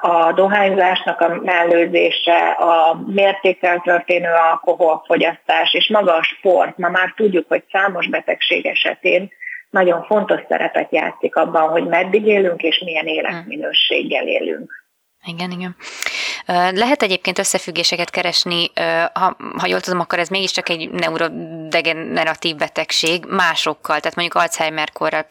a 0.01 0.33
dohányzásnak 0.33 1.21
a 1.21 1.41
mellőzése, 1.43 2.49
a 2.49 3.03
mértékkel 3.07 3.81
történő 3.81 4.29
alkoholfogyasztás 4.51 5.75
és 5.75 5.89
maga 5.89 6.15
a 6.15 6.23
sport, 6.23 6.79
ma 6.79 6.89
már 6.89 7.13
tudjuk, 7.17 7.49
hogy 7.49 7.65
számos 7.73 8.09
betegség 8.09 8.67
esetén 8.67 9.31
nagyon 9.71 10.05
fontos 10.05 10.41
szerepet 10.49 10.93
játszik 10.93 11.37
abban, 11.37 11.69
hogy 11.69 11.87
meddig 11.87 12.27
élünk 12.27 12.63
és 12.63 12.83
milyen 12.85 13.07
életminőséggel 13.07 14.27
élünk. 14.27 14.80
Igen, 15.25 15.51
igen. 15.51 15.77
Lehet 16.77 17.03
egyébként 17.03 17.39
összefüggéseket 17.39 18.11
keresni, 18.11 18.71
ha, 19.13 19.37
ha 19.59 19.67
jól 19.67 19.81
tudom, 19.81 20.01
akkor 20.01 20.19
ez 20.19 20.29
mégiscsak 20.29 20.69
egy 20.69 20.91
neurodegeneratív 20.91 22.57
betegség 22.57 23.25
másokkal, 23.29 24.01
tehát 24.01 24.17
mondjuk 24.17 24.43
Alzheimer-korral, 24.43 25.27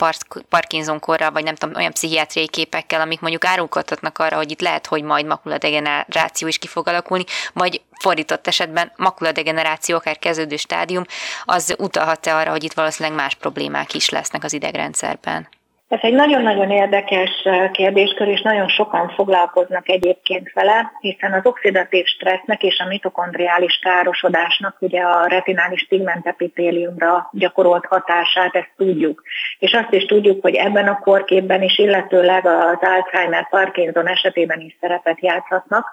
Parkinson-korral, 0.50 1.31
vagy 1.31 1.43
nem 1.43 1.55
tudom, 1.55 1.75
olyan 1.75 1.91
pszichiátriai 1.91 2.48
képekkel, 2.48 3.01
amik 3.01 3.19
mondjuk 3.19 3.46
árulkodhatnak 3.46 4.17
arra, 4.17 4.36
hogy 4.36 4.51
itt 4.51 4.62
lehet, 4.62 4.88
hogy 4.88 5.03
majd 5.03 5.25
makuladegeneráció 5.25 6.48
is 6.48 6.58
ki 6.58 6.67
fog 6.67 6.88
alakulni, 6.88 7.24
vagy 7.53 7.81
fordított 8.00 8.48
esetben 8.48 8.91
makuladegeneráció, 8.96 9.96
akár 9.96 10.19
kezdődő 10.19 10.58
stádium, 10.58 11.03
az 11.43 11.75
utalhat-e 11.77 12.36
arra, 12.36 12.51
hogy 12.51 12.63
itt 12.63 12.74
valószínűleg 12.74 13.17
más 13.17 13.36
problémák 13.36 13.93
is 13.93 14.10
lesznek 14.10 14.43
az 14.43 14.53
idegrendszerben? 14.53 15.48
Ez 15.89 16.00
egy 16.01 16.13
nagyon-nagyon 16.13 16.69
érdekes 16.72 17.48
kérdéskör, 17.72 18.27
és 18.27 18.41
nagyon 18.41 18.67
sokan 18.67 19.10
foglalkoznak 19.10 19.89
egyébként 19.89 20.51
vele, 20.53 20.91
hiszen 21.00 21.34
az 21.34 21.46
oxidatív 21.46 22.05
stressznek 22.05 22.63
és 22.63 22.79
a 22.79 22.88
mitokondriális 22.88 23.79
károsodásnak 23.81 24.75
ugye 24.79 25.01
a 25.01 25.27
retinális 25.27 25.86
pigmentepitéliumra 25.89 27.29
gyakorolt 27.31 27.86
hatását, 27.86 28.55
ezt 28.55 28.72
tudjuk. 28.77 29.24
És 29.60 29.74
azt 29.74 29.93
is 29.93 30.05
tudjuk, 30.05 30.41
hogy 30.41 30.55
ebben 30.55 30.88
a 30.88 31.00
korképben 31.00 31.62
is, 31.62 31.77
illetőleg 31.77 32.46
az 32.46 32.77
Alzheimer 32.81 33.50
Parkinson 33.50 34.08
esetében 34.08 34.60
is 34.60 34.77
szerepet 34.81 35.22
játszhatnak, 35.22 35.86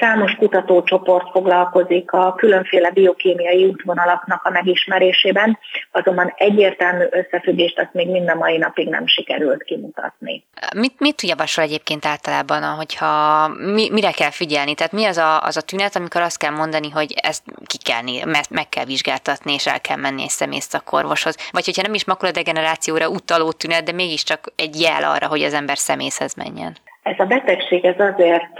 Számos 0.00 0.34
kutatócsoport 0.34 1.30
foglalkozik 1.30 2.12
a 2.12 2.34
különféle 2.34 2.90
biokémiai 2.90 3.64
útvonalaknak 3.64 4.44
a 4.44 4.50
megismerésében, 4.50 5.58
azonban 5.92 6.32
egyértelmű 6.36 7.04
összefüggést 7.10 7.78
azt 7.78 7.92
még 7.92 8.08
mind 8.08 8.28
a 8.28 8.34
mai 8.34 8.56
napig 8.56 8.88
nem 8.88 9.06
sikerült 9.06 9.62
kimutatni. 9.62 10.44
Mit, 10.76 10.94
mit 10.98 11.22
javasol 11.22 11.64
egyébként 11.64 12.06
általában, 12.06 12.62
hogyha 12.62 13.48
mi, 13.48 13.90
mire 13.90 14.10
kell 14.10 14.30
figyelni? 14.30 14.74
Tehát 14.74 14.92
mi 14.92 15.04
az 15.04 15.16
a, 15.16 15.42
az 15.42 15.56
a 15.56 15.62
tünet, 15.62 15.96
amikor 15.96 16.20
azt 16.20 16.38
kell 16.38 16.52
mondani, 16.52 16.90
hogy 16.90 17.14
ezt 17.22 17.42
ki 17.66 17.78
kell, 17.78 18.02
meg 18.50 18.68
kell 18.68 18.84
vizsgáltatni, 18.84 19.52
és 19.52 19.66
el 19.66 19.80
kell 19.80 19.96
menni 19.96 20.22
egy 20.22 20.28
szemésztakorvoshoz? 20.28 21.36
Vagy 21.50 21.64
hogyha 21.64 21.82
nem 21.82 21.94
is 21.94 22.04
makuladegenerációra 22.04 23.08
utaló 23.08 23.52
tünet, 23.52 23.84
de 23.84 23.92
mégiscsak 23.92 24.52
egy 24.56 24.80
jel 24.80 25.04
arra, 25.04 25.26
hogy 25.26 25.42
az 25.42 25.54
ember 25.54 25.78
szemészhez 25.78 26.34
menjen? 26.34 26.76
Ez 27.08 27.18
a 27.18 27.24
betegség 27.24 27.84
ez 27.84 27.98
azért 27.98 28.58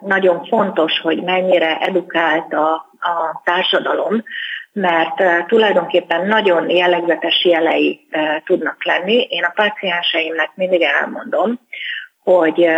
nagyon 0.00 0.44
fontos, 0.44 1.00
hogy 1.00 1.22
mennyire 1.22 1.78
edukált 1.78 2.52
a, 2.52 2.72
a 3.00 3.40
társadalom, 3.44 4.24
mert 4.72 5.46
tulajdonképpen 5.46 6.26
nagyon 6.26 6.70
jellegzetes 6.70 7.44
jelei 7.44 8.08
tudnak 8.44 8.84
lenni. 8.84 9.26
Én 9.28 9.44
a 9.44 9.52
pacienseimnek 9.54 10.50
mindig 10.54 10.82
elmondom, 10.82 11.60
hogy 12.24 12.68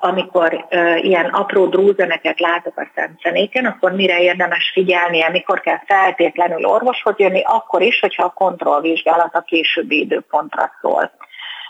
amikor 0.00 0.66
ilyen 0.96 1.24
apró 1.24 1.66
drúzeneket 1.66 2.40
látok 2.40 2.78
a 2.78 2.90
szemszenéken, 2.94 3.64
akkor 3.64 3.92
mire 3.92 4.20
érdemes 4.20 4.70
figyelnie, 4.72 5.28
mikor 5.28 5.60
kell 5.60 5.80
feltétlenül 5.86 6.64
orvoshoz 6.64 7.14
jönni, 7.16 7.42
akkor 7.44 7.82
is, 7.82 8.00
hogyha 8.00 8.24
a 8.24 8.32
kontrollvizsgálat 8.32 9.34
a 9.34 9.40
későbbi 9.40 10.00
időpontra 10.00 10.70
szól. 10.80 11.10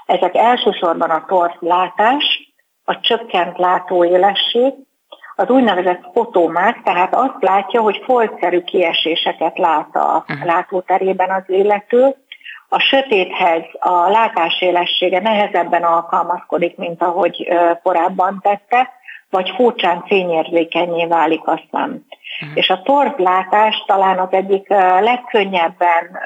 Ezek 0.06 0.34
elsősorban 0.34 1.10
a 1.10 1.24
torz-látás, 1.28 2.49
a 2.84 3.00
csökkent 3.00 3.58
látóélesség, 3.58 4.72
az 5.36 5.48
úgynevezett 5.48 6.02
fotómák, 6.12 6.82
tehát 6.82 7.14
azt 7.14 7.36
látja, 7.40 7.80
hogy 7.80 8.02
foltszerű 8.04 8.60
kieséseket 8.60 9.58
lát 9.58 9.96
a 9.96 10.24
mhm. 10.26 10.46
látóterében 10.46 11.30
az 11.30 11.42
illető, 11.46 12.16
a 12.68 12.78
sötéthez 12.78 13.62
a 13.78 14.08
látásélessége 14.08 15.20
nehezebben 15.20 15.82
alkalmazkodik, 15.82 16.76
mint 16.76 17.02
ahogy 17.02 17.48
korábban 17.82 18.40
tette, 18.42 18.90
vagy 19.30 19.52
furcsán 19.56 20.04
fényérzékenyé 20.06 21.06
válik 21.06 21.46
a 21.46 21.62
szem. 21.70 21.90
Uh-huh. 21.90 22.56
És 22.56 22.70
a 22.70 22.82
torzlátás 22.82 23.84
talán 23.86 24.18
az 24.18 24.28
egyik 24.30 24.68
legkönnyebben 25.00 26.18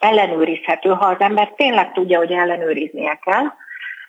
ellenőrizhető, 0.00 0.90
ha 0.90 1.06
az 1.06 1.16
ember 1.18 1.52
tényleg 1.56 1.92
tudja, 1.92 2.18
hogy 2.18 2.32
ellenőriznie 2.32 3.18
kell, 3.24 3.44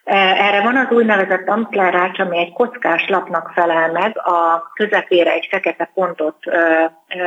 erre 0.08 0.62
van 0.62 0.78
az 0.78 0.92
úgynevezett 0.92 1.48
amplerács, 1.48 2.20
ami 2.20 2.38
egy 2.38 2.54
kockás 2.54 3.08
lapnak 3.08 3.52
felel 3.56 3.92
meg, 3.92 4.18
a 4.18 4.72
közepére 4.74 5.32
egy 5.32 5.48
fekete 5.50 5.90
pontot 5.94 6.36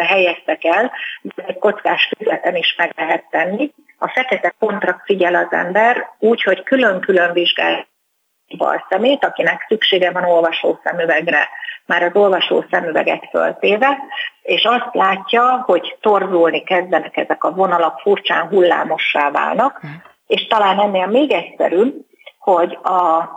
helyeztek 0.06 0.64
el, 0.64 0.92
de 1.22 1.44
egy 1.46 1.58
kockás 1.58 2.12
füzeten 2.18 2.56
is 2.56 2.74
meg 2.76 2.92
lehet 2.96 3.24
tenni. 3.30 3.72
A 3.98 4.08
fekete 4.08 4.54
pontra 4.58 5.02
figyel 5.04 5.34
az 5.34 5.46
ember 5.50 6.06
úgy, 6.18 6.42
hogy 6.42 6.62
külön-külön 6.62 7.32
vizsgál 7.32 7.86
bal 8.56 8.86
szemét, 8.88 9.24
akinek 9.24 9.64
szüksége 9.68 10.10
van 10.10 10.24
olvasó 10.24 10.80
szemüvegre, 10.84 11.48
már 11.86 12.02
az 12.02 12.14
olvasó 12.14 12.64
szemüveget 12.70 13.28
föltéve, 13.30 13.98
és 14.42 14.64
azt 14.64 14.88
látja, 14.92 15.62
hogy 15.66 15.96
torzulni 16.00 16.62
kezdenek 16.62 17.16
ezek 17.16 17.44
a 17.44 17.50
vonalak, 17.50 18.00
furcsán 18.00 18.48
hullámossá 18.48 19.30
válnak, 19.30 19.78
hm. 19.80 19.86
és 20.26 20.46
talán 20.46 20.78
ennél 20.78 21.06
még 21.06 21.32
egyszerűbb, 21.32 22.08
hogy 22.40 22.78
a 22.82 23.28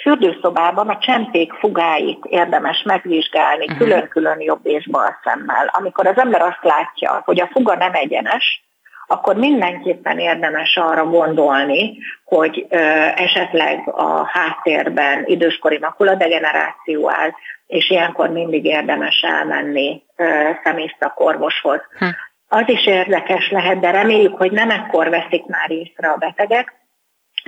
fürdőszobában 0.00 0.88
a 0.88 0.98
csempék 0.98 1.52
fugáit 1.52 2.24
érdemes 2.24 2.82
megvizsgálni 2.82 3.64
uh-huh. 3.64 3.78
külön-külön 3.78 4.40
jobb 4.40 4.66
és 4.66 4.88
bal 4.90 5.18
szemmel. 5.24 5.70
Amikor 5.72 6.06
az 6.06 6.18
ember 6.18 6.42
azt 6.42 6.62
látja, 6.62 7.22
hogy 7.24 7.40
a 7.40 7.48
fuga 7.52 7.74
nem 7.74 7.94
egyenes, 7.94 8.66
akkor 9.06 9.36
mindenképpen 9.36 10.18
érdemes 10.18 10.76
arra 10.76 11.04
gondolni, 11.04 11.98
hogy 12.24 12.66
ö, 12.68 12.76
esetleg 13.16 13.88
a 13.88 14.26
háttérben 14.26 15.24
időskori 15.26 15.78
makuladegeneráció 15.78 17.10
áll, 17.10 17.30
és 17.66 17.90
ilyenkor 17.90 18.28
mindig 18.28 18.64
érdemes 18.64 19.20
elmenni 19.20 20.02
ö. 20.16 21.80
Hm. 21.98 22.04
Az 22.48 22.64
is 22.66 22.86
érdekes 22.86 23.50
lehet, 23.50 23.80
de 23.80 23.90
reméljük, 23.90 24.36
hogy 24.36 24.52
nem 24.52 24.70
ekkor 24.70 25.08
veszik 25.08 25.46
már 25.46 25.70
észre 25.70 26.08
a 26.08 26.16
betegek, 26.16 26.77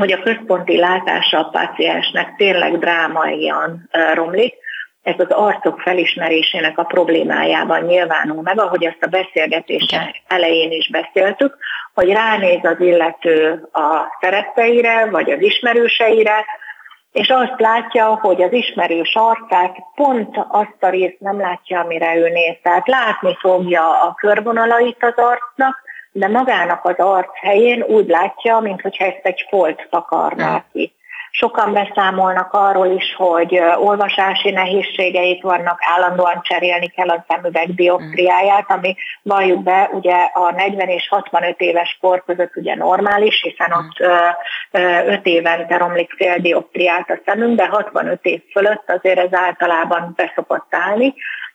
hogy 0.01 0.13
a 0.13 0.23
központi 0.23 0.77
látása 0.77 1.39
a 1.39 1.49
páciensnek 1.49 2.35
tényleg 2.37 2.79
drámaian 2.79 3.89
romlik, 4.15 4.55
ez 5.03 5.15
az 5.19 5.31
arcok 5.31 5.81
felismerésének 5.81 6.79
a 6.79 6.85
problémájában 6.85 7.81
nyilvánul 7.81 8.43
meg, 8.43 8.61
ahogy 8.61 8.87
azt 8.87 9.03
a 9.03 9.07
beszélgetés 9.07 9.87
elején 10.27 10.71
is 10.71 10.91
beszéltük, 10.91 11.57
hogy 11.95 12.13
ránéz 12.13 12.61
az 12.63 12.81
illető 12.81 13.69
a 13.73 14.17
szerepeire, 14.21 15.07
vagy 15.11 15.31
az 15.31 15.41
ismerőseire, 15.41 16.45
és 17.13 17.29
azt 17.29 17.61
látja, 17.61 18.05
hogy 18.05 18.43
az 18.43 18.53
ismerős 18.53 19.15
arcát 19.15 19.77
pont 19.95 20.37
azt 20.49 20.77
a 20.81 20.89
részt 20.89 21.21
nem 21.21 21.41
látja, 21.41 21.81
amire 21.81 22.17
ő 22.17 22.29
néz. 22.29 22.57
Tehát 22.63 22.89
látni 22.89 23.37
fogja 23.41 24.03
a 24.03 24.15
körvonalait 24.15 25.03
az 25.03 25.15
arcnak, 25.17 25.89
de 26.13 26.29
magának 26.29 26.85
az 26.85 26.97
arc 26.97 27.39
helyén 27.39 27.83
úgy 27.83 28.07
látja, 28.09 28.59
mintha 28.59 29.05
ezt 29.05 29.21
egy 29.23 29.47
folt 29.49 29.87
takarná 29.91 30.65
ki. 30.73 30.95
Sokan 31.33 31.73
beszámolnak 31.73 32.53
arról 32.53 32.87
is, 32.87 33.15
hogy 33.17 33.61
olvasási 33.77 34.51
nehézségeik 34.51 35.43
vannak, 35.43 35.79
állandóan 35.81 36.41
cserélni 36.43 36.89
kell 36.89 37.09
a 37.09 37.25
szemüveg 37.29 37.75
dioptriáját, 37.75 38.71
ami 38.71 38.95
valljuk 39.23 39.63
be, 39.63 39.91
ugye 39.93 40.17
a 40.33 40.51
40 40.51 40.89
és 40.89 41.09
65 41.09 41.61
éves 41.61 41.99
kor 42.01 42.25
között 42.27 42.57
ugye 42.57 42.75
normális, 42.75 43.43
hiszen 43.43 43.73
ott 43.73 44.09
5 45.07 45.27
évente 45.27 45.77
romlik 45.77 46.13
fél 46.17 46.39
dioptriát 46.39 47.11
a 47.11 47.21
szemünk, 47.25 47.57
de 47.57 47.67
65 47.67 48.25
év 48.25 48.43
fölött 48.53 48.91
azért 48.91 49.19
ez 49.19 49.33
általában 49.33 50.13
beszokott 50.17 50.67
állni 50.71 51.15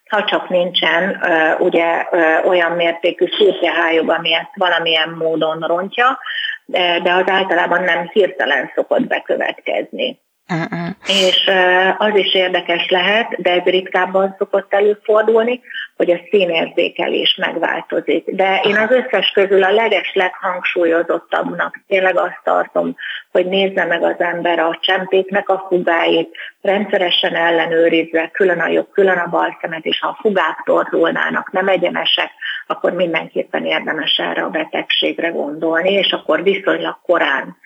ha 0.10 0.24
csak 0.24 0.50
nincsen 0.50 1.22
ugye 1.60 2.08
olyan 2.46 2.72
mértékű 2.72 3.26
szürkehályog, 3.38 4.10
ami 4.10 4.34
ezt 4.34 4.52
valamilyen 4.56 5.10
módon 5.10 5.60
rontja, 5.60 6.20
de, 6.66 7.00
de 7.04 7.14
az 7.14 7.24
általában 7.28 7.84
nem 7.84 8.10
hirtelen 8.14 8.72
szokott 8.76 9.08
bekövetkezni. 9.08 10.24
Uh-uh. 10.54 10.90
És 11.08 11.50
az 11.98 12.16
is 12.16 12.34
érdekes 12.34 12.90
lehet, 12.90 13.42
de 13.42 13.52
ez 13.52 13.64
ritkábban 13.64 14.36
szokott 14.38 14.74
előfordulni, 14.74 15.62
hogy 15.96 16.12
a 16.12 16.20
színérzékelés 16.30 17.36
megváltozik. 17.36 18.26
De 18.26 18.62
én 18.64 18.78
az 18.78 18.92
összes 18.92 19.32
közül 19.32 19.64
a 19.64 19.72
leges 19.72 20.14
leghangsúlyozottabbnak 20.14 21.80
tényleg 21.88 22.18
azt 22.18 22.42
tartom, 22.44 22.96
hogy 23.36 23.46
nézze 23.46 23.86
meg 23.86 24.04
az 24.04 24.16
ember 24.20 24.60
a 24.60 24.78
csempéknek 24.82 25.50
a 25.50 25.66
fugáit, 25.68 26.36
rendszeresen 26.62 27.36
ellenőrizve 27.36 28.30
külön 28.34 28.60
a 28.60 28.68
jobb, 28.68 28.88
külön 28.92 29.18
a 29.18 29.30
bal 29.30 29.58
szemet, 29.62 29.86
és 29.86 30.00
ha 30.00 30.08
a 30.08 30.18
fugák 30.22 30.62
torzulnának, 30.66 31.52
nem 31.52 31.68
egyenesek, 31.68 32.32
akkor 32.68 32.92
mindenképpen 32.92 33.66
érdemes 33.66 34.18
erre 34.18 34.44
a 34.44 34.50
betegségre 34.50 35.30
gondolni, 35.30 35.92
és 35.92 36.12
akkor 36.12 36.44
viszonylag 36.44 36.98
korán 37.02 37.58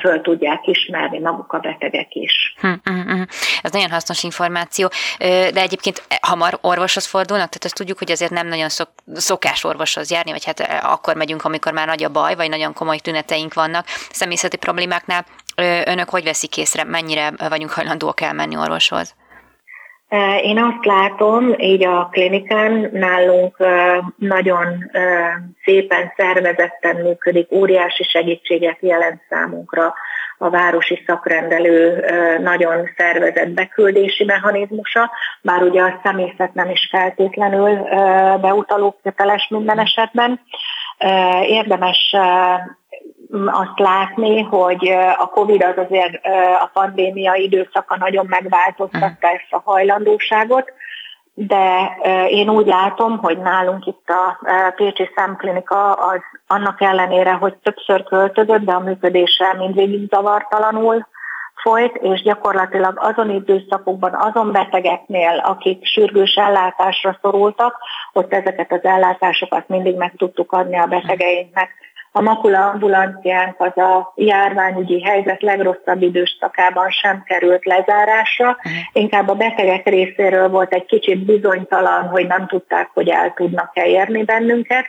föl 0.00 0.20
tudják 0.20 0.66
ismerni 0.66 1.18
maguk 1.18 1.52
a 1.52 1.58
betegek 1.58 2.14
is. 2.14 2.54
Hm, 2.60 2.72
hm, 2.84 3.00
hm. 3.00 3.22
Ez 3.62 3.72
nagyon 3.72 3.90
hasznos 3.90 4.22
információ, 4.22 4.90
de 5.18 5.60
egyébként 5.60 6.02
hamar 6.20 6.58
orvoshoz 6.60 7.06
fordulnak, 7.06 7.48
tehát 7.48 7.64
azt 7.64 7.74
tudjuk, 7.74 7.98
hogy 7.98 8.10
azért 8.10 8.30
nem 8.30 8.46
nagyon 8.46 8.68
szok, 8.68 8.88
szokás 9.14 9.64
orvoshoz 9.64 10.10
járni, 10.10 10.30
vagy 10.30 10.44
hát 10.44 10.60
akkor 10.82 11.14
megyünk, 11.14 11.44
amikor 11.44 11.72
már 11.72 11.86
nagy 11.86 12.04
a 12.04 12.08
baj, 12.08 12.34
vagy 12.34 12.48
nagyon 12.48 12.72
komoly 12.72 12.98
tüneteink 12.98 13.54
vannak. 13.54 13.86
Személyzeti 14.10 14.56
problémáknál 14.56 15.26
önök 15.84 16.08
hogy 16.08 16.24
veszik 16.24 16.56
észre, 16.56 16.84
mennyire 16.84 17.32
vagyunk 17.48 17.70
hajlandóak 17.70 18.20
elmenni 18.20 18.56
orvoshoz? 18.56 19.14
Én 20.42 20.58
azt 20.58 20.84
látom, 20.84 21.54
így 21.58 21.84
a 21.84 22.08
klinikán 22.12 22.90
nálunk 22.92 23.56
nagyon 24.16 24.90
szépen 25.64 26.12
szervezetten 26.16 26.96
működik, 26.96 27.52
óriási 27.52 28.02
segítséget 28.02 28.78
jelent 28.80 29.20
számunkra 29.28 29.94
a 30.42 30.50
városi 30.50 31.02
szakrendelő 31.06 32.04
nagyon 32.42 32.90
szervezett 32.96 33.48
beküldési 33.48 34.24
mechanizmusa, 34.24 35.10
bár 35.42 35.62
ugye 35.62 35.82
a 35.82 36.00
személyzet 36.02 36.54
nem 36.54 36.70
is 36.70 36.88
feltétlenül 36.90 37.88
beutaló 38.40 38.98
köteles 39.02 39.48
minden 39.50 39.78
esetben. 39.78 40.40
Érdemes 41.42 42.14
azt 43.46 43.78
látni, 43.78 44.42
hogy 44.42 44.88
a 45.18 45.26
Covid 45.28 45.62
az 45.62 45.84
azért 45.84 46.26
a 46.60 46.70
pandémia 46.72 47.34
időszaka 47.34 47.96
nagyon 47.96 48.26
megváltoztatta 48.28 49.28
ezt 49.28 49.48
a 49.50 49.62
hajlandóságot, 49.64 50.72
de 51.34 51.96
én 52.28 52.50
úgy 52.50 52.66
látom, 52.66 53.18
hogy 53.18 53.38
nálunk 53.38 53.86
itt 53.86 54.08
a 54.08 54.38
Pécsi 54.76 55.10
Szemklinika 55.14 55.92
az 55.92 56.20
annak 56.46 56.80
ellenére, 56.80 57.32
hogy 57.32 57.54
többször 57.54 58.04
költözött, 58.04 58.64
de 58.64 58.72
a 58.72 58.80
működése 58.80 59.54
mindvégig 59.58 60.08
zavartalanul 60.08 61.06
folyt, 61.62 61.96
és 61.96 62.22
gyakorlatilag 62.22 62.98
azon 63.00 63.30
időszakokban, 63.30 64.14
azon 64.14 64.52
betegeknél, 64.52 65.42
akik 65.44 65.84
sürgős 65.86 66.34
ellátásra 66.34 67.18
szorultak, 67.22 67.76
ott 68.12 68.32
ezeket 68.32 68.72
az 68.72 68.84
ellátásokat 68.84 69.68
mindig 69.68 69.96
meg 69.96 70.12
tudtuk 70.16 70.52
adni 70.52 70.78
a 70.78 70.86
betegeinknek. 70.86 71.70
A 72.12 72.20
makula 72.20 72.66
ambulanciánk 72.66 73.60
az 73.60 73.76
a 73.76 74.12
járványügyi 74.16 75.02
helyzet 75.02 75.42
legrosszabb 75.42 76.02
időszakában 76.02 76.90
sem 76.90 77.22
került 77.26 77.64
lezárásra. 77.64 78.56
Inkább 78.92 79.28
a 79.28 79.34
betegek 79.34 79.88
részéről 79.88 80.48
volt 80.48 80.74
egy 80.74 80.84
kicsit 80.84 81.24
bizonytalan, 81.24 82.08
hogy 82.08 82.26
nem 82.26 82.46
tudták, 82.46 82.90
hogy 82.94 83.08
el 83.08 83.32
tudnak-e 83.34 83.86
érni 83.86 84.24
bennünket 84.24 84.86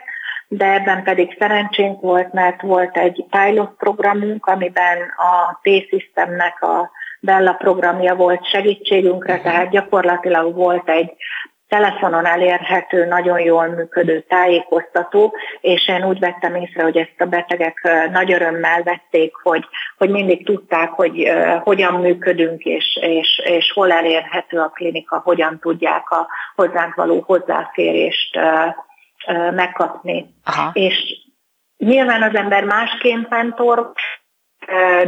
de 0.56 0.72
ebben 0.72 1.02
pedig 1.02 1.36
szerencsénk 1.38 2.00
volt, 2.00 2.32
mert 2.32 2.60
volt 2.60 2.96
egy 2.96 3.24
pilot 3.30 3.74
programunk, 3.78 4.46
amiben 4.46 4.98
a 5.16 5.60
T-Systemnek 5.62 6.62
a 6.62 6.90
Bella 7.20 7.52
programja 7.52 8.14
volt 8.14 8.48
segítségünkre, 8.48 9.40
tehát 9.40 9.70
gyakorlatilag 9.70 10.54
volt 10.54 10.88
egy 10.88 11.12
telefonon 11.72 12.26
elérhető, 12.26 13.04
nagyon 13.04 13.40
jól 13.40 13.66
működő 13.66 14.20
tájékoztató, 14.20 15.34
és 15.60 15.88
én 15.88 16.04
úgy 16.04 16.18
vettem 16.18 16.54
észre, 16.54 16.82
hogy 16.82 16.96
ezt 16.96 17.20
a 17.20 17.24
betegek 17.24 17.88
nagy 18.12 18.32
örömmel 18.32 18.82
vették, 18.82 19.34
hogy, 19.42 19.64
hogy 19.98 20.10
mindig 20.10 20.44
tudták, 20.44 20.90
hogy 20.90 21.28
uh, 21.28 21.62
hogyan 21.62 21.94
működünk, 21.94 22.62
és, 22.62 22.98
és, 23.00 23.40
és 23.44 23.72
hol 23.72 23.92
elérhető 23.92 24.58
a 24.58 24.68
klinika, 24.68 25.20
hogyan 25.24 25.58
tudják 25.60 26.10
a 26.10 26.28
hozzánk 26.54 26.94
való 26.94 27.22
hozzáférést 27.26 28.36
uh, 28.36 29.54
megkapni. 29.54 30.34
Aha. 30.44 30.70
És 30.72 30.96
nyilván 31.76 32.22
az 32.22 32.34
ember 32.34 32.64
másként 32.64 33.28
ment 33.28 33.60
orvos, 33.60 34.20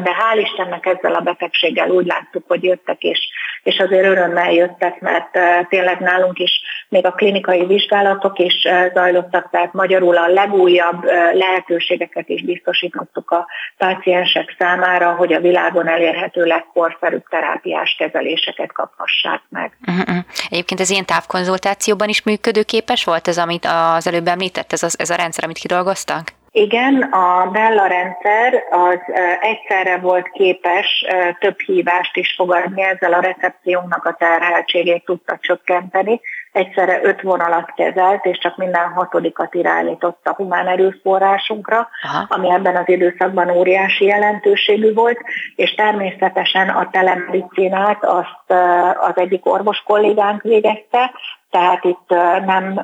de 0.02 0.10
hál' 0.18 0.38
Istennek 0.38 0.86
ezzel 0.86 1.14
a 1.14 1.20
betegséggel 1.20 1.90
úgy 1.90 2.06
láttuk, 2.06 2.44
hogy 2.48 2.64
jöttek, 2.64 3.02
és, 3.02 3.28
és 3.64 3.78
azért 3.78 4.04
örömmel 4.04 4.52
jöttek, 4.52 5.00
mert 5.00 5.30
tényleg 5.68 6.00
nálunk 6.00 6.38
is 6.38 6.60
még 6.88 7.06
a 7.06 7.12
klinikai 7.12 7.66
vizsgálatok 7.66 8.38
is 8.38 8.68
zajlottak, 8.94 9.48
tehát 9.50 9.72
magyarul 9.72 10.16
a 10.16 10.28
legújabb 10.28 11.04
lehetőségeket 11.32 12.28
is 12.28 12.42
biztosítottuk 12.42 13.30
a 13.30 13.46
páciensek 13.76 14.54
számára, 14.58 15.14
hogy 15.14 15.32
a 15.32 15.40
világon 15.40 15.88
elérhető 15.88 16.44
legkorszerűbb 16.44 17.24
terápiás 17.28 17.94
kezeléseket 17.98 18.72
kaphassák 18.72 19.42
meg. 19.48 19.78
Uh-huh. 19.86 20.16
Egyébként 20.50 20.80
ez 20.80 20.90
ilyen 20.90 21.06
távkonzultációban 21.06 22.08
is 22.08 22.22
működőképes 22.22 23.04
volt 23.04 23.28
ez, 23.28 23.38
amit 23.38 23.66
az 23.96 24.06
előbb 24.06 24.26
említett, 24.26 24.72
ez, 24.72 24.82
az, 24.82 24.98
ez 24.98 25.10
a 25.10 25.14
rendszer, 25.14 25.44
amit 25.44 25.58
kidolgoztak? 25.58 26.32
Igen, 26.56 27.02
a 27.02 27.50
Bella 27.50 27.86
rendszer 27.86 28.64
az 28.70 28.98
egyszerre 29.40 29.98
volt 29.98 30.30
képes 30.30 31.04
több 31.38 31.60
hívást 31.60 32.16
is 32.16 32.34
fogadni, 32.36 32.82
ezzel 32.82 33.12
a 33.12 33.20
recepciónknak 33.20 34.04
a 34.04 34.16
terheltségét 34.18 35.04
tudta 35.04 35.38
csökkenteni. 35.40 36.20
Egyszerre 36.52 37.00
öt 37.02 37.22
vonalat 37.22 37.72
kezelt, 37.76 38.24
és 38.24 38.38
csak 38.38 38.56
minden 38.56 38.88
hatodikat 38.92 39.54
irányított 39.54 40.20
a 40.26 40.34
humán 40.34 40.66
erőforrásunkra, 40.66 41.88
Aha. 42.02 42.26
ami 42.28 42.50
ebben 42.50 42.76
az 42.76 42.88
időszakban 42.88 43.50
óriási 43.50 44.04
jelentőségű 44.04 44.92
volt, 44.92 45.18
és 45.56 45.74
természetesen 45.74 46.68
a 46.68 46.90
telemedicinát 46.90 48.04
azt 48.04 48.60
az 49.00 49.12
egyik 49.14 49.46
orvos 49.46 49.82
kollégánk 49.86 50.42
végezte, 50.42 51.10
tehát 51.50 51.84
itt 51.84 52.08
nem 52.44 52.80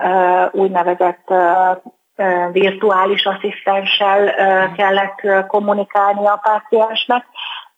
úgynevezett 0.53 1.33
virtuális 2.53 3.25
asszisztenssel 3.25 4.35
kellett 4.77 5.47
kommunikálni 5.47 6.27
a 6.27 6.41
páciensnek, 6.43 7.25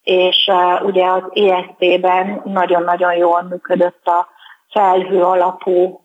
és 0.02 0.50
ugye 0.82 1.06
az 1.06 1.22
ESP-ben 1.32 2.40
nagyon-nagyon 2.44 3.14
jól 3.14 3.42
működött 3.42 4.06
a 4.06 4.28
felhő 4.72 5.22
alapú 5.22 6.00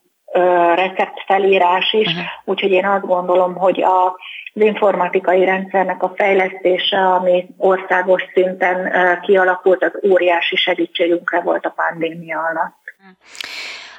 receptfelírás 0.75 1.93
is, 1.93 2.07
uh-huh. 2.07 2.23
úgyhogy 2.45 2.71
én 2.71 2.85
azt 2.85 3.05
gondolom, 3.05 3.55
hogy 3.55 3.83
a, 3.83 4.05
az 4.53 4.61
informatikai 4.61 5.45
rendszernek 5.45 6.03
a 6.03 6.13
fejlesztése, 6.15 6.97
ami 6.97 7.47
országos 7.57 8.23
szinten 8.33 8.91
kialakult, 9.21 9.83
az 9.83 9.99
óriási 10.09 10.55
segítségünkre 10.55 11.41
volt 11.41 11.65
a 11.65 11.73
pandémia 11.75 12.39
alatt. 12.39 12.77
Uh-huh. 12.99 13.17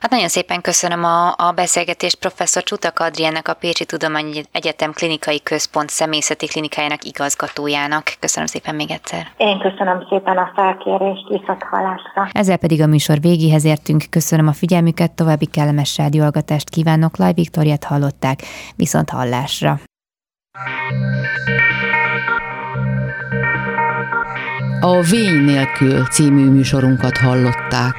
Hát 0.00 0.10
nagyon 0.10 0.28
szépen 0.28 0.60
köszönöm 0.60 1.04
a, 1.04 1.28
a 1.28 1.52
beszélgetést 1.54 2.18
professzor 2.18 2.62
Csutak 2.62 2.98
Adriennek, 2.98 3.48
a 3.48 3.54
Pécsi 3.54 3.84
Tudományi 3.84 4.42
Egyetem 4.52 4.92
Klinikai 4.92 5.42
Központ 5.42 5.88
személyzeti 5.88 6.46
klinikájának 6.46 7.04
igazgatójának. 7.04 8.02
Köszönöm 8.20 8.46
szépen 8.46 8.74
még 8.74 8.90
egyszer. 8.90 9.26
Én 9.36 9.58
köszönöm 9.58 10.06
szépen 10.08 10.36
a 10.36 10.52
felkérést, 10.54 11.28
viszont 11.28 11.62
hallásra. 11.62 12.28
Ezzel 12.32 12.56
pedig 12.56 12.82
a 12.82 12.86
műsor 12.86 13.20
végéhez 13.20 13.64
értünk. 13.64 14.04
Köszönöm 14.10 14.48
a 14.48 14.52
figyelmüket, 14.52 15.12
további 15.12 15.46
kellemes 15.46 15.96
rádióalgatást 15.96 16.70
kívánok. 16.70 17.16
Laj 17.16 17.32
Viktoriát 17.32 17.84
hallották, 17.84 18.38
viszont 18.76 19.10
hallásra. 19.10 19.78
A 24.80 25.00
Vény 25.00 25.44
nélkül 25.44 26.04
című 26.04 26.50
műsorunkat 26.50 27.16
hallották. 27.16 27.96